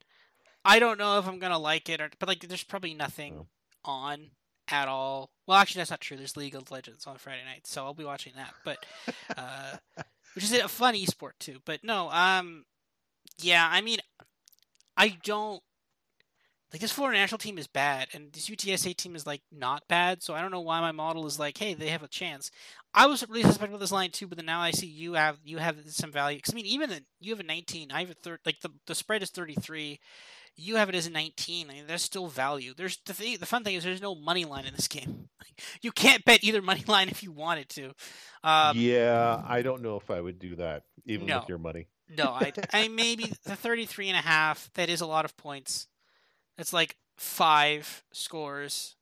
[0.64, 3.47] I don't know if I'm gonna like it or, but like, there's probably nothing Oh.
[3.85, 4.31] on
[4.68, 5.31] at all.
[5.47, 6.16] Well, actually, that's not true.
[6.16, 8.55] There's League of Legends on Friday night, so I'll be watching that.
[8.64, 8.86] But
[9.36, 9.76] uh,
[10.35, 11.59] which is a fun esport too.
[11.66, 12.64] But no, um,
[13.39, 13.98] yeah, I mean,
[14.97, 15.62] I don't
[16.73, 20.23] like this Florida national team is bad, and this UTSA team is like not bad.
[20.23, 22.51] So I don't know why my model is like, hey, they have a chance.
[22.93, 25.39] I was really suspect with this line too, but then now I see you have
[25.45, 26.39] you have some value.
[26.39, 28.41] Because I mean, even the, you have a 19, I have a third.
[28.45, 30.01] Like the the spread is 33.
[30.57, 31.69] You have it as a 19.
[31.69, 32.74] I mean, there's still value.
[32.77, 35.28] There's the thing, the fun thing is there's no money line in this game.
[35.82, 37.93] you can't bet either money line if you wanted to.
[38.45, 41.41] Um, yeah, I don't know if I would do that, even No.
[41.41, 41.89] with your money.
[42.09, 44.70] No, I, I maybe the 33 and a half.
[44.74, 45.89] That is a lot of points.
[46.56, 48.97] That's like five scores.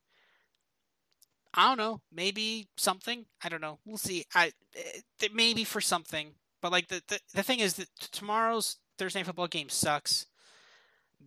[1.54, 2.00] I don't know.
[2.10, 3.26] Maybe something.
[3.42, 3.78] I don't know.
[3.84, 4.24] We'll see.
[4.34, 6.34] I eh, maybe for something.
[6.60, 10.26] But like the the, the thing is that tomorrow's Thursday Night football game sucks.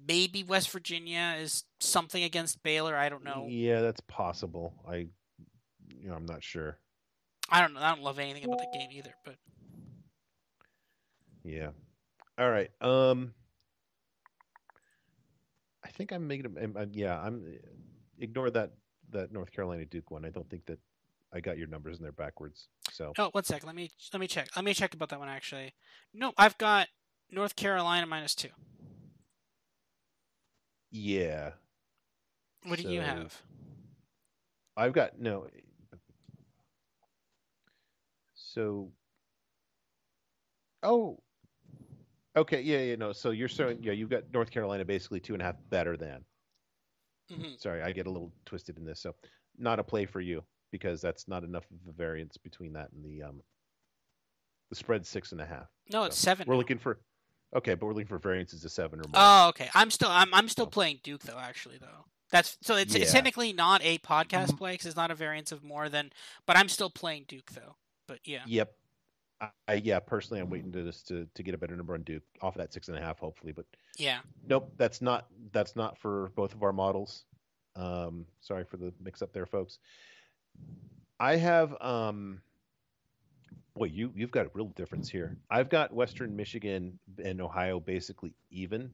[0.08, 2.96] Maybe West Virginia is something against Baylor.
[2.96, 3.46] I don't know.
[3.48, 4.74] Yeah, that's possible.
[4.88, 5.08] I,
[5.88, 6.78] you know, I'm not sure.
[7.50, 7.80] I don't know.
[7.80, 9.14] I don't love anything about the game either.
[9.24, 9.36] But
[11.44, 11.70] Yeah.
[12.38, 12.70] All right.
[12.82, 13.34] Um,
[15.86, 16.56] I think I'm making.
[16.58, 17.60] a- I'm, uh, yeah, I'm.
[18.18, 18.72] Ignore that
[19.12, 20.26] that North Carolina Duke one.
[20.26, 20.80] I don't think that
[21.32, 22.68] I got your numbers in there backwards.
[22.92, 23.66] So oh, one sec.
[23.66, 24.50] Let me let me check.
[24.56, 25.74] Let me check about that one actually.
[26.14, 26.88] No, I've got
[27.30, 28.50] North Carolina minus two.
[30.92, 31.52] yeah,
[32.64, 33.42] What do you have?
[34.78, 35.48] I've got no.
[38.34, 38.92] So.
[40.82, 41.20] Oh.
[42.36, 42.62] Okay.
[42.62, 42.80] Yeah.
[42.80, 42.96] Yeah.
[42.96, 43.12] No.
[43.14, 43.82] So you're showing.
[43.82, 43.94] Yeah.
[43.94, 46.24] You've got North Carolina basically two and a half better than.
[47.32, 49.00] hmm Sorry, I get a little twisted in this.
[49.02, 49.16] So,
[49.58, 53.04] not a play for you because that's not enough of a variance between that and
[53.04, 53.42] the um.
[54.72, 55.68] The spread six and a half.
[55.92, 56.48] No, it's seven.
[56.48, 56.60] We're now.
[56.60, 57.00] looking for.
[57.56, 59.14] Okay, but we're looking for variances to seven or more.
[59.14, 59.70] Oh, okay.
[59.76, 61.38] I'm still I'm I'm still playing Duke though.
[61.40, 62.06] Actually, though.
[62.32, 64.58] That's so it's, it's technically not a podcast Mhm.
[64.58, 66.12] play because it's not a variance of more than.
[66.48, 67.76] But I'm still playing Duke though.
[68.08, 68.42] But yeah.
[68.48, 68.74] Yep.
[69.68, 70.00] I, yeah.
[70.00, 72.60] Personally, I'm waiting to this to, to get a better number on Duke off of
[72.60, 73.52] that six and a half, hopefully.
[73.52, 73.66] But
[73.98, 74.20] Yeah.
[74.48, 77.26] Nope, that's not that's not for both of our models.
[77.76, 79.80] Um, sorry for the mix up there, folks.
[81.20, 82.42] I have um,
[83.76, 85.38] boy, you you've got a real difference here.
[85.50, 88.90] I've got Western Michigan and Ohio basically even,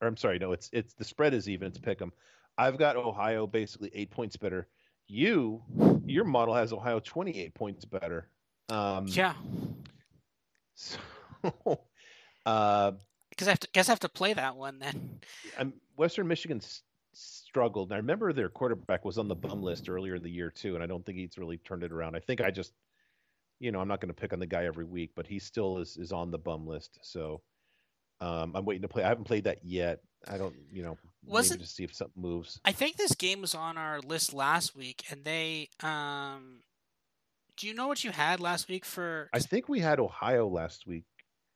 [0.00, 1.68] or I'm sorry, no, it's it's the spread is even.
[1.68, 2.12] It's pick 'em.
[2.58, 4.66] I've got Ohio basically eight points better.
[5.08, 5.62] You,
[6.04, 8.28] your model has Ohio 28 points better.
[8.68, 9.34] Um, Yeah.
[10.74, 10.98] So,
[12.46, 12.92] uh,
[13.30, 15.20] Because I have to guess I have to play that one then.
[15.58, 16.82] I'm, Western Michigan s-
[17.14, 17.88] struggled.
[17.90, 20.74] And I remember their quarterback was on the bum list earlier in the year too,
[20.74, 22.14] and I don't think he's really turned it around.
[22.16, 22.72] I think I just,
[23.58, 25.78] you know, I'm not going to pick on the guy every week, but he still
[25.78, 26.98] is is on the bum list.
[27.02, 27.40] So
[28.20, 29.02] um, I'm waiting to play.
[29.04, 30.00] I haven't played that yet.
[30.28, 32.60] I don't, you know, Was maybe it- to see if something moves.
[32.66, 36.60] I think this game was on our list last week, and they um.
[37.56, 39.30] Do you know what you had last week for?
[39.32, 41.04] I think we had Ohio last week.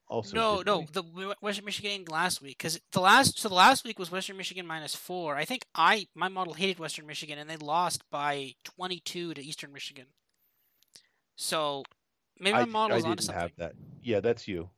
[0.08, 0.86] Also, no, no, we?
[0.92, 4.66] the Western Michigan last week because the last so the last week was Western Michigan
[4.66, 5.36] minus four.
[5.36, 9.40] I think I my model hated Western Michigan and they lost by twenty two to
[9.44, 10.06] Eastern Michigan.
[11.36, 11.84] So
[12.40, 13.40] maybe my I, model's I didn't something.
[13.40, 13.74] have that.
[14.02, 14.70] Yeah, that's you.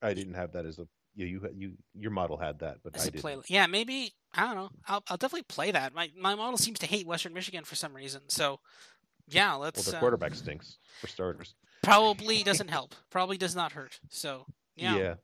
[0.00, 0.86] I didn't have that as a.
[1.14, 4.54] Yeah, you you your model had that, but As I play, yeah, maybe I don't
[4.54, 4.70] know.
[4.86, 5.92] I'll I'll definitely play that.
[5.92, 8.22] My my model seems to hate Western Michigan for some reason.
[8.28, 8.60] So
[9.34, 9.84] yeah, let's.
[9.84, 11.54] their uh, quarterback stinks for starters.
[11.82, 12.94] probably doesn't help.
[13.10, 13.98] Probably does not hurt.
[14.08, 14.46] So
[14.76, 14.96] yeah.
[14.96, 15.14] yeah.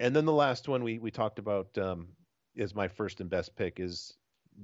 [0.00, 2.08] And then the last one we we talked about um,
[2.54, 4.14] is my first and best pick is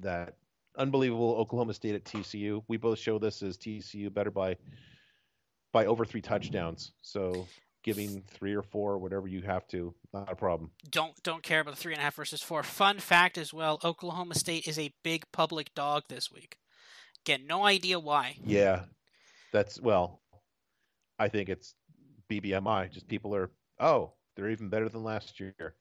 [0.00, 0.36] that
[0.76, 2.62] unbelievable Oklahoma State at TCU.
[2.68, 4.56] We both show this as TCU better by
[5.72, 6.92] by over three touchdowns.
[7.02, 7.46] So
[7.82, 10.70] giving three or four, whatever you have to, not a problem.
[10.90, 12.62] don't don't care about the three and a half versus four.
[12.62, 16.58] Fun fact as well: Oklahoma State is a big public dog this week.
[17.26, 18.36] Again, no idea why.
[18.44, 18.82] Yeah,
[19.50, 20.20] that's well.
[21.18, 21.74] I think it's
[22.30, 22.92] BBMI.
[22.92, 25.74] Just people are oh they're even better than last year.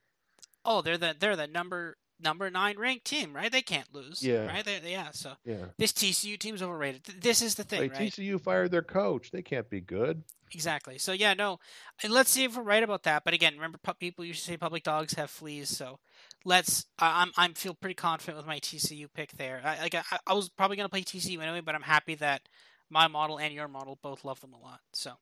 [0.63, 3.51] Oh, they're the they're the number number nine ranked team, right?
[3.51, 4.23] They can't lose.
[4.23, 4.45] Yeah.
[4.45, 4.63] Right.
[4.63, 5.09] They, yeah.
[5.11, 5.65] So Yeah.
[5.77, 7.03] this TCU team's overrated.
[7.19, 8.09] This is the thing, Wait, right?
[8.09, 9.31] TCU fired their coach.
[9.31, 10.23] They can't be good.
[10.53, 10.97] Exactly.
[10.97, 11.59] So yeah, no.
[12.03, 13.23] And let's see if we're right about that.
[13.25, 15.75] But again, remember, pu- people used to say public dogs have fleas.
[15.75, 15.99] So
[16.45, 16.85] let's.
[16.99, 19.61] I I'm I'm feel pretty confident with my TCU pick there.
[19.63, 22.41] I like I, I was probably gonna play TCU anyway, but I'm happy that
[22.89, 24.79] my model and your model both love them a lot.
[24.93, 25.13] So,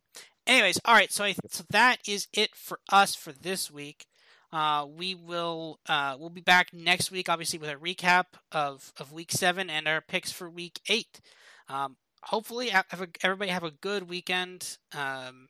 [0.45, 1.11] anyways, all right.
[1.11, 4.06] So I so that is it for us for this week.
[4.53, 9.14] Uh, we will uh, we'll be back next week, obviously, with a recap of, of
[9.14, 11.22] week seven and our picks for week eight.
[11.69, 14.77] Um, hopefully have a, everybody have a good weekend.
[14.93, 15.48] Um,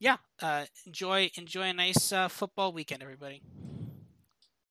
[0.00, 3.42] yeah, uh, enjoy enjoy a nice uh, football weekend, everybody.